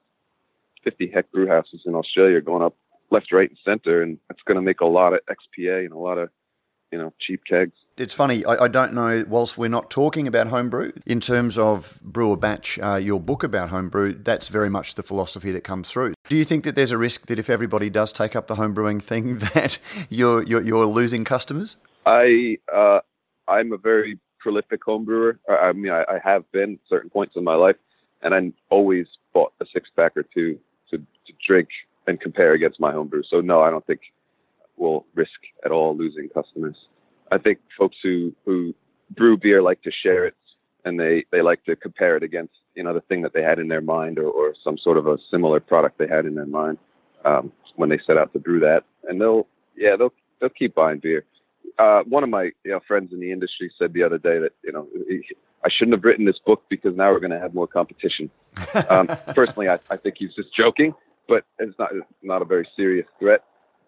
50 0.83 1.11
hec 1.13 1.31
brew 1.31 1.47
houses 1.47 1.81
in 1.85 1.95
Australia 1.95 2.37
are 2.37 2.41
going 2.41 2.63
up 2.63 2.75
left, 3.11 3.31
right, 3.31 3.49
and 3.49 3.59
center, 3.63 4.01
and 4.01 4.17
it's 4.29 4.41
going 4.45 4.55
to 4.55 4.61
make 4.61 4.81
a 4.81 4.85
lot 4.85 5.13
of 5.13 5.19
XPA 5.29 5.85
and 5.85 5.93
a 5.93 5.97
lot 5.97 6.17
of 6.17 6.29
you 6.93 6.99
know 6.99 7.11
cheap 7.19 7.41
kegs. 7.49 7.73
It's 7.97 8.13
funny. 8.13 8.45
I, 8.45 8.65
I 8.65 8.67
don't 8.67 8.93
know. 8.93 9.25
Whilst 9.27 9.57
we're 9.57 9.67
not 9.67 9.89
talking 9.89 10.27
about 10.27 10.47
homebrew 10.47 10.91
in 11.07 11.19
terms 11.19 11.57
of 11.57 11.99
Brew 12.03 12.31
a 12.31 12.37
Batch, 12.37 12.77
uh, 12.79 12.95
your 12.95 13.19
book 13.19 13.43
about 13.43 13.69
homebrew, 13.69 14.13
that's 14.13 14.47
very 14.49 14.69
much 14.69 14.93
the 14.93 15.01
philosophy 15.01 15.51
that 15.51 15.63
comes 15.63 15.89
through. 15.89 16.13
Do 16.29 16.35
you 16.35 16.45
think 16.45 16.65
that 16.65 16.75
there's 16.75 16.91
a 16.91 16.97
risk 16.97 17.25
that 17.27 17.39
if 17.39 17.49
everybody 17.49 17.89
does 17.89 18.11
take 18.13 18.35
up 18.35 18.47
the 18.47 18.55
homebrewing 18.55 19.01
thing, 19.01 19.37
that 19.55 19.79
you're 20.09 20.43
you're, 20.43 20.61
you're 20.61 20.85
losing 20.85 21.23
customers? 21.23 21.77
I 22.05 22.59
uh, 22.71 22.99
I'm 23.47 23.73
a 23.73 23.77
very 23.77 24.19
prolific 24.39 24.85
homebrewer. 24.85 25.39
I, 25.49 25.69
I 25.69 25.73
mean, 25.73 25.91
I, 25.91 26.03
I 26.03 26.19
have 26.23 26.49
been 26.51 26.73
at 26.73 26.79
certain 26.87 27.09
points 27.09 27.33
in 27.35 27.43
my 27.43 27.55
life, 27.55 27.77
and 28.21 28.35
I 28.35 28.51
always 28.69 29.07
bought 29.33 29.53
a 29.61 29.65
six 29.73 29.89
pack 29.95 30.15
or 30.15 30.23
two 30.31 30.59
to, 30.91 30.97
to 30.97 31.33
drink 31.47 31.69
and 32.05 32.21
compare 32.21 32.53
against 32.53 32.79
my 32.79 32.91
homebrew. 32.91 33.23
So 33.27 33.41
no, 33.41 33.61
I 33.61 33.71
don't 33.71 33.85
think 33.87 34.01
we'll 34.77 35.05
risk 35.15 35.31
at 35.65 35.71
all 35.71 35.95
losing 35.95 36.29
customers. 36.29 36.75
I 37.31 37.37
think 37.37 37.59
folks 37.77 37.97
who 38.03 38.33
who 38.45 38.73
brew 39.15 39.37
beer 39.37 39.61
like 39.61 39.81
to 39.83 39.91
share 39.91 40.25
it, 40.25 40.35
and 40.85 40.99
they 40.99 41.25
they 41.31 41.41
like 41.41 41.63
to 41.65 41.75
compare 41.75 42.15
it 42.17 42.23
against 42.23 42.53
you 42.75 42.83
know 42.83 42.93
the 42.93 43.01
thing 43.01 43.21
that 43.21 43.33
they 43.33 43.43
had 43.43 43.59
in 43.59 43.67
their 43.67 43.81
mind 43.81 44.19
or, 44.19 44.29
or 44.29 44.53
some 44.63 44.77
sort 44.77 44.97
of 44.97 45.07
a 45.07 45.17
similar 45.31 45.59
product 45.59 45.97
they 45.97 46.07
had 46.07 46.25
in 46.25 46.35
their 46.35 46.45
mind 46.45 46.77
um, 47.25 47.51
when 47.75 47.89
they 47.89 47.99
set 48.05 48.17
out 48.17 48.33
to 48.33 48.39
brew 48.39 48.59
that, 48.59 48.83
and 49.07 49.19
they'll 49.19 49.47
yeah 49.75 49.95
they'll 49.95 50.13
they'll 50.39 50.49
keep 50.49 50.75
buying 50.75 50.99
beer. 50.99 51.25
Uh, 51.79 52.03
one 52.03 52.23
of 52.23 52.29
my 52.29 52.43
you 52.63 52.71
know, 52.71 52.79
friends 52.87 53.11
in 53.11 53.19
the 53.19 53.31
industry 53.31 53.71
said 53.79 53.93
the 53.93 54.03
other 54.03 54.17
day 54.17 54.37
that 54.39 54.51
you 54.63 54.71
know 54.71 54.87
I 55.65 55.69
shouldn't 55.69 55.95
have 55.95 56.03
written 56.03 56.25
this 56.25 56.39
book 56.45 56.63
because 56.69 56.95
now 56.95 57.11
we're 57.11 57.19
going 57.19 57.31
to 57.31 57.39
have 57.39 57.53
more 57.53 57.67
competition. 57.67 58.29
Um, 58.89 59.07
personally, 59.35 59.69
I, 59.69 59.77
I 59.89 59.97
think 59.97 60.15
he's 60.17 60.33
just 60.33 60.53
joking, 60.55 60.93
but 61.27 61.45
it's 61.59 61.77
not 61.77 61.89
it's 61.93 62.05
not 62.23 62.41
a 62.41 62.45
very 62.45 62.67
serious 62.75 63.05
threat. 63.19 63.43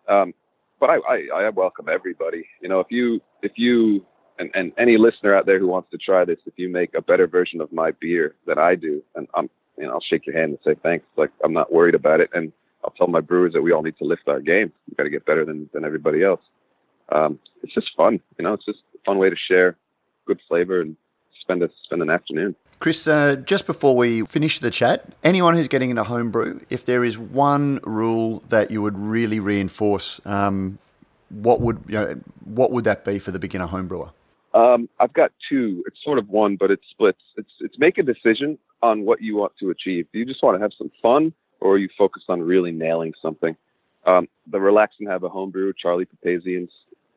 Um, 0.08 0.34
but 0.80 0.90
I, 0.90 0.98
I, 1.08 1.44
I 1.46 1.50
welcome 1.50 1.88
everybody. 1.90 2.46
You 2.62 2.70
know, 2.70 2.80
if 2.80 2.88
you 2.90 3.22
if 3.42 3.54
you 3.56 4.06
and, 4.40 4.50
and 4.54 4.72
any 4.78 4.98
listener 4.98 5.36
out 5.36 5.46
there 5.46 5.60
who 5.60 5.68
wants 5.68 5.90
to 5.92 5.98
try 5.98 6.26
this, 6.26 6.40
if 6.46 6.54
you 6.58 6.70
make 6.70 6.94
a 6.96 7.02
better 7.02 7.28
version 7.28 7.62
of 7.62 7.72
my 7.72 7.92
beer 7.92 8.36
than 8.46 8.58
I 8.58 8.76
do, 8.76 9.02
and 9.16 9.28
I'm 9.36 9.50
you 9.78 9.86
know 9.86 9.94
I'll 9.94 10.02
shake 10.02 10.26
your 10.26 10.38
hand 10.38 10.52
and 10.52 10.60
say 10.64 10.80
thanks. 10.84 11.06
Like 11.18 11.32
I'm 11.44 11.54
not 11.54 11.72
worried 11.74 11.96
about 11.96 12.20
it, 12.20 12.30
and 12.34 12.52
I'll 12.84 12.92
tell 12.92 13.08
my 13.08 13.22
brewers 13.22 13.54
that 13.54 13.62
we 13.62 13.72
all 13.72 13.82
need 13.82 13.98
to 13.98 14.06
lift 14.06 14.28
our 14.28 14.40
game. 14.42 14.72
We 14.90 14.96
got 14.96 15.04
to 15.04 15.10
get 15.10 15.26
better 15.26 15.46
than 15.46 15.70
than 15.74 15.86
everybody 15.86 16.24
else. 16.24 16.42
Um, 17.12 17.40
it's 17.62 17.74
just 17.74 17.92
fun, 17.96 18.20
you 18.38 18.44
know. 18.44 18.54
It's 18.54 18.66
just 18.66 18.80
a 18.96 18.98
fun 19.06 19.18
way 19.18 19.30
to 19.30 19.36
share 19.48 19.78
good 20.26 20.40
flavor 20.48 20.82
and 20.82 20.98
spend 21.46 21.64
a 21.64 21.70
spend 21.84 22.02
an 22.02 22.10
afternoon. 22.10 22.56
Chris, 22.80 23.08
uh, 23.08 23.36
just 23.38 23.66
before 23.66 23.96
we 23.96 24.26
finish 24.26 24.60
the 24.60 24.72
chat, 24.72 25.06
anyone 25.24 25.56
who's 25.56 25.68
getting 25.68 25.90
into 25.92 26.04
homebrew, 26.04 26.60
if 26.70 26.86
there 26.86 27.04
is 27.04 27.18
one 27.18 27.80
rule 27.84 28.44
that 28.50 28.70
you 28.70 28.82
would 28.82 28.98
really 28.98 29.40
reinforce, 29.40 30.20
um, 30.26 30.78
what 31.30 31.62
would 31.62 31.82
you 31.88 31.94
know, 31.94 32.20
what 32.44 32.72
would 32.72 32.84
that 32.84 33.06
be 33.06 33.20
for 33.20 33.32
the 33.32 33.40
beginner 33.40 33.68
homebrewer? 33.68 34.12
Um, 34.54 34.90
I've 35.00 35.14
got 35.14 35.32
two. 35.50 35.84
It's 35.86 35.98
sort 36.04 36.18
of 36.18 36.30
one, 36.30 36.56
but 36.56 36.72
it 36.72 36.80
splits. 36.90 37.22
It's 37.38 37.52
it's 37.60 37.78
make 37.78 37.98
a 37.98 38.04
decision 38.04 38.58
on 38.82 39.06
what 39.06 39.22
you 39.22 39.36
want 39.38 39.54
to 39.60 39.70
achieve. 39.70 40.08
Do 40.12 40.20
you 40.20 40.26
just 40.26 40.44
want 40.44 40.58
to 40.58 40.62
have 40.62 40.72
some 40.78 40.92
fun, 41.02 41.34
or 41.62 41.74
are 41.74 41.78
you 41.78 41.90
focused 41.98 42.30
on 42.30 42.42
really 42.42 42.72
nailing 42.72 43.14
something? 43.22 43.56
Um, 44.06 44.28
the 44.52 44.60
relax 44.60 44.96
and 45.00 45.10
have 45.10 45.24
a 45.24 45.30
homebrew, 45.30 45.74
Charlie 45.82 46.06
Papazian's 46.06 46.72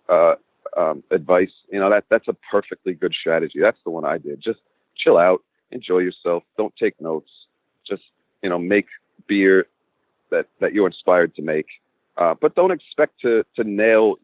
uh, 0.09 0.37
um, 0.77 1.03
advice. 1.11 1.53
You 1.71 1.81
know 1.81 1.91
that 1.91 2.05
that's 2.11 2.29
a 2.29 2.37
perfectly 2.51 2.95
good 2.95 3.15
strategy. 3.19 3.59
That's 3.61 3.79
the 3.85 3.91
one 3.91 4.05
I 4.05 4.19
did. 4.19 4.41
Just 4.41 4.61
chill 4.97 5.19
out, 5.19 5.43
enjoy 5.71 5.99
yourself. 5.99 6.43
Don't 6.57 6.75
take 6.77 7.01
notes. 7.01 7.31
Just 7.87 8.03
you 8.43 8.51
know, 8.51 8.59
make 8.59 8.87
beer 9.27 9.67
that 10.31 10.47
that 10.61 10.73
you're 10.73 10.87
inspired 10.87 11.35
to 11.37 11.43
make. 11.43 11.67
Uh, 12.17 12.35
but 12.41 12.55
don't 12.55 12.71
expect 12.71 13.21
to 13.21 13.45
to 13.57 13.65
nail 13.65 14.17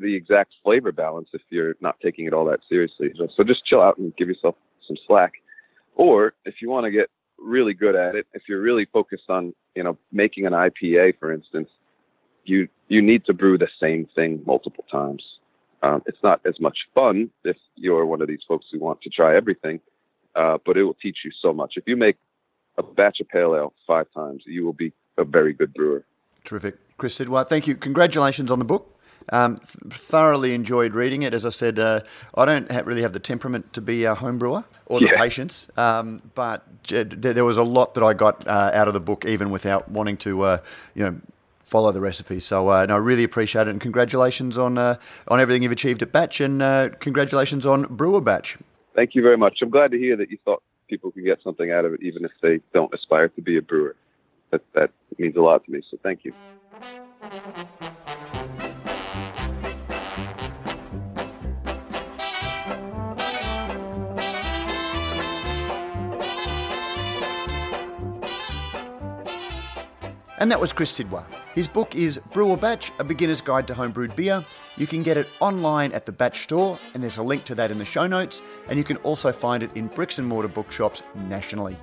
the 0.00 0.14
exact 0.14 0.54
flavor 0.62 0.92
balance 0.92 1.28
if 1.32 1.42
you're 1.50 1.74
not 1.80 1.96
taking 2.00 2.26
it 2.26 2.32
all 2.32 2.44
that 2.44 2.60
seriously. 2.68 3.12
So 3.36 3.44
just 3.44 3.64
chill 3.64 3.80
out 3.80 3.96
and 3.98 4.14
give 4.16 4.28
yourself 4.28 4.56
some 4.86 4.96
slack. 5.06 5.34
Or 5.94 6.34
if 6.44 6.56
you 6.60 6.68
want 6.68 6.84
to 6.84 6.90
get 6.90 7.10
really 7.38 7.74
good 7.74 7.94
at 7.94 8.16
it, 8.16 8.26
if 8.34 8.42
you're 8.48 8.60
really 8.60 8.86
focused 8.86 9.28
on 9.28 9.54
you 9.74 9.82
know 9.82 9.96
making 10.12 10.46
an 10.46 10.52
IPA, 10.52 11.18
for 11.18 11.32
instance, 11.32 11.68
you 12.44 12.68
you 12.88 13.00
need 13.00 13.24
to 13.26 13.32
brew 13.32 13.58
the 13.58 13.68
same 13.80 14.06
thing 14.14 14.42
multiple 14.46 14.84
times. 14.90 15.22
Um, 15.84 16.02
it's 16.06 16.22
not 16.22 16.40
as 16.46 16.58
much 16.58 16.78
fun 16.94 17.30
if 17.44 17.56
you're 17.76 18.06
one 18.06 18.22
of 18.22 18.28
these 18.28 18.40
folks 18.48 18.66
who 18.72 18.78
want 18.78 19.02
to 19.02 19.10
try 19.10 19.36
everything, 19.36 19.80
uh, 20.34 20.56
but 20.64 20.78
it 20.78 20.84
will 20.84 20.94
teach 20.94 21.18
you 21.24 21.30
so 21.42 21.52
much. 21.52 21.74
If 21.76 21.84
you 21.86 21.94
make 21.94 22.16
a 22.78 22.82
batch 22.82 23.20
of 23.20 23.28
pale 23.28 23.54
ale 23.54 23.74
five 23.86 24.06
times, 24.14 24.42
you 24.46 24.64
will 24.64 24.72
be 24.72 24.92
a 25.18 25.24
very 25.24 25.52
good 25.52 25.74
brewer. 25.74 26.02
Terrific. 26.44 26.76
Chris 26.96 27.18
Sidwa, 27.18 27.46
thank 27.46 27.66
you. 27.66 27.74
Congratulations 27.74 28.50
on 28.50 28.58
the 28.58 28.64
book. 28.64 28.90
Um, 29.30 29.56
thoroughly 29.56 30.54
enjoyed 30.54 30.94
reading 30.94 31.22
it. 31.22 31.34
As 31.34 31.44
I 31.44 31.50
said, 31.50 31.78
uh, 31.78 32.00
I 32.34 32.44
don't 32.44 32.70
have, 32.70 32.86
really 32.86 33.02
have 33.02 33.12
the 33.12 33.20
temperament 33.20 33.72
to 33.74 33.80
be 33.80 34.04
a 34.04 34.14
home 34.14 34.38
brewer 34.38 34.64
or 34.86 35.00
the 35.00 35.06
yeah. 35.06 35.18
patience, 35.18 35.66
um, 35.76 36.20
but 36.34 36.62
uh, 36.94 37.04
there 37.08 37.44
was 37.44 37.56
a 37.56 37.62
lot 37.62 37.94
that 37.94 38.04
I 38.04 38.12
got 38.12 38.46
uh, 38.46 38.70
out 38.74 38.86
of 38.86 38.92
the 38.92 39.00
book, 39.00 39.24
even 39.24 39.50
without 39.50 39.90
wanting 39.90 40.18
to, 40.18 40.42
uh, 40.42 40.58
you 40.94 41.04
know, 41.04 41.20
follow 41.64 41.92
the 41.92 42.00
recipe. 42.00 42.40
So, 42.40 42.68
uh, 42.68 42.86
no, 42.86 42.94
I 42.94 42.98
really 42.98 43.24
appreciate 43.24 43.66
it, 43.66 43.70
and 43.70 43.80
congratulations 43.80 44.56
on 44.56 44.78
uh, 44.78 44.96
on 45.28 45.40
everything 45.40 45.62
you've 45.62 45.72
achieved 45.72 46.02
at 46.02 46.12
Batch, 46.12 46.40
and 46.40 46.60
congratulations 47.00 47.66
on 47.66 47.82
Brew 47.84 48.16
a 48.16 48.20
Batch. 48.20 48.58
Thank 48.94 49.14
you 49.14 49.22
very 49.22 49.36
much. 49.36 49.58
I'm 49.62 49.70
glad 49.70 49.90
to 49.90 49.98
hear 49.98 50.16
that 50.16 50.30
you 50.30 50.38
thought 50.44 50.62
people 50.88 51.10
could 51.10 51.24
get 51.24 51.42
something 51.42 51.72
out 51.72 51.84
of 51.84 51.94
it, 51.94 52.02
even 52.02 52.24
if 52.24 52.30
they 52.42 52.60
don't 52.72 52.92
aspire 52.94 53.28
to 53.28 53.42
be 53.42 53.56
a 53.56 53.62
brewer. 53.62 53.96
That 54.50 54.62
that 54.74 54.90
means 55.18 55.36
a 55.36 55.40
lot 55.40 55.64
to 55.64 55.70
me. 55.70 55.82
So, 55.90 55.98
thank 56.02 56.24
you. 56.24 56.32
And 70.38 70.50
that 70.50 70.60
was 70.60 70.74
Chris 70.74 70.98
Sidwa. 70.98 71.24
His 71.54 71.68
book 71.68 71.94
is 71.94 72.18
Brew 72.32 72.52
a 72.52 72.56
Batch, 72.56 72.90
A 72.98 73.04
Beginner's 73.04 73.40
Guide 73.40 73.68
to 73.68 73.74
Homebrewed 73.74 74.16
Beer. 74.16 74.44
You 74.76 74.88
can 74.88 75.04
get 75.04 75.16
it 75.16 75.28
online 75.38 75.92
at 75.92 76.04
the 76.04 76.10
Batch 76.10 76.42
Store, 76.42 76.76
and 76.92 77.02
there's 77.02 77.18
a 77.18 77.22
link 77.22 77.44
to 77.44 77.54
that 77.54 77.70
in 77.70 77.78
the 77.78 77.84
show 77.84 78.08
notes, 78.08 78.42
and 78.68 78.76
you 78.76 78.82
can 78.82 78.96
also 78.98 79.30
find 79.30 79.62
it 79.62 79.70
in 79.76 79.86
bricks 79.86 80.18
and 80.18 80.26
mortar 80.26 80.48
bookshops 80.48 81.04
nationally. 81.28 81.76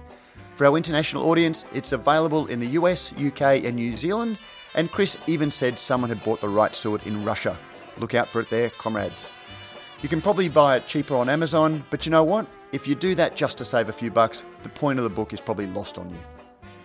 For 0.55 0.65
our 0.65 0.75
international 0.75 1.29
audience, 1.29 1.63
it's 1.73 1.93
available 1.93 2.47
in 2.47 2.59
the 2.59 2.67
US, 2.67 3.13
UK, 3.13 3.63
and 3.63 3.77
New 3.77 3.95
Zealand, 3.95 4.39
and 4.75 4.91
Chris 4.91 5.17
even 5.25 5.49
said 5.49 5.79
someone 5.79 6.09
had 6.09 6.21
bought 6.25 6.41
the 6.41 6.49
rights 6.49 6.81
to 6.81 6.93
it 6.95 7.07
in 7.07 7.23
Russia. 7.23 7.57
Look 7.97 8.13
out 8.13 8.27
for 8.27 8.41
it 8.41 8.49
there, 8.49 8.71
comrades. 8.71 9.31
You 10.01 10.09
can 10.09 10.21
probably 10.21 10.49
buy 10.49 10.75
it 10.75 10.85
cheaper 10.85 11.15
on 11.15 11.29
Amazon, 11.29 11.85
but 11.89 12.05
you 12.05 12.11
know 12.11 12.25
what? 12.25 12.45
If 12.73 12.89
you 12.89 12.95
do 12.95 13.15
that 13.15 13.37
just 13.37 13.57
to 13.59 13.65
save 13.65 13.87
a 13.87 13.93
few 13.93 14.11
bucks, 14.11 14.43
the 14.63 14.69
point 14.69 14.99
of 14.99 15.05
the 15.05 15.09
book 15.09 15.31
is 15.31 15.39
probably 15.39 15.67
lost 15.67 15.97
on 15.97 16.09
you. 16.09 16.19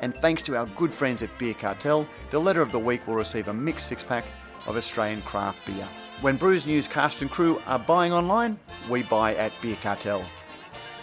and 0.00 0.14
thanks 0.14 0.42
to 0.42 0.56
our 0.56 0.66
good 0.76 0.92
friends 0.92 1.22
at 1.22 1.36
Beer 1.38 1.54
Cartel, 1.54 2.06
the 2.30 2.38
letter 2.38 2.62
of 2.62 2.72
the 2.72 2.78
week 2.78 3.06
will 3.06 3.14
receive 3.14 3.48
a 3.48 3.54
mixed 3.54 3.86
six 3.86 4.02
pack 4.02 4.24
of 4.66 4.76
Australian 4.76 5.22
craft 5.22 5.66
beer. 5.66 5.86
When 6.20 6.36
Brews 6.36 6.66
News 6.66 6.86
cast 6.86 7.22
and 7.22 7.30
crew 7.30 7.60
are 7.66 7.78
buying 7.78 8.12
online, 8.12 8.58
we 8.88 9.02
buy 9.04 9.34
at 9.36 9.52
Beer 9.62 9.76
Cartel. 9.82 10.24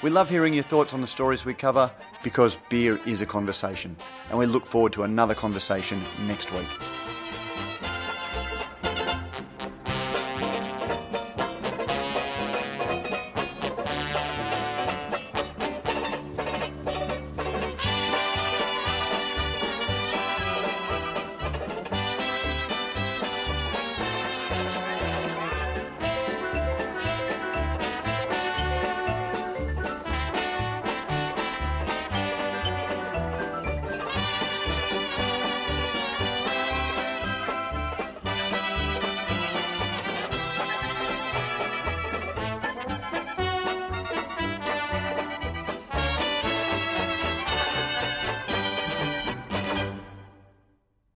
We 0.04 0.12
love 0.12 0.30
hearing 0.30 0.54
your 0.54 0.64
thoughts 0.64 0.94
on 0.94 1.02
the 1.02 1.08
stories 1.08 1.44
we 1.44 1.56
cover 1.56 1.92
because 2.24 2.58
beer 2.70 3.00
is 3.08 3.22
a 3.22 3.26
conversation, 3.26 3.96
and 4.30 4.38
we 4.38 4.46
look 4.46 4.66
forward 4.66 4.94
to 4.94 5.04
another 5.04 5.34
conversation 5.34 6.00
next 6.28 6.52
week. 6.54 6.68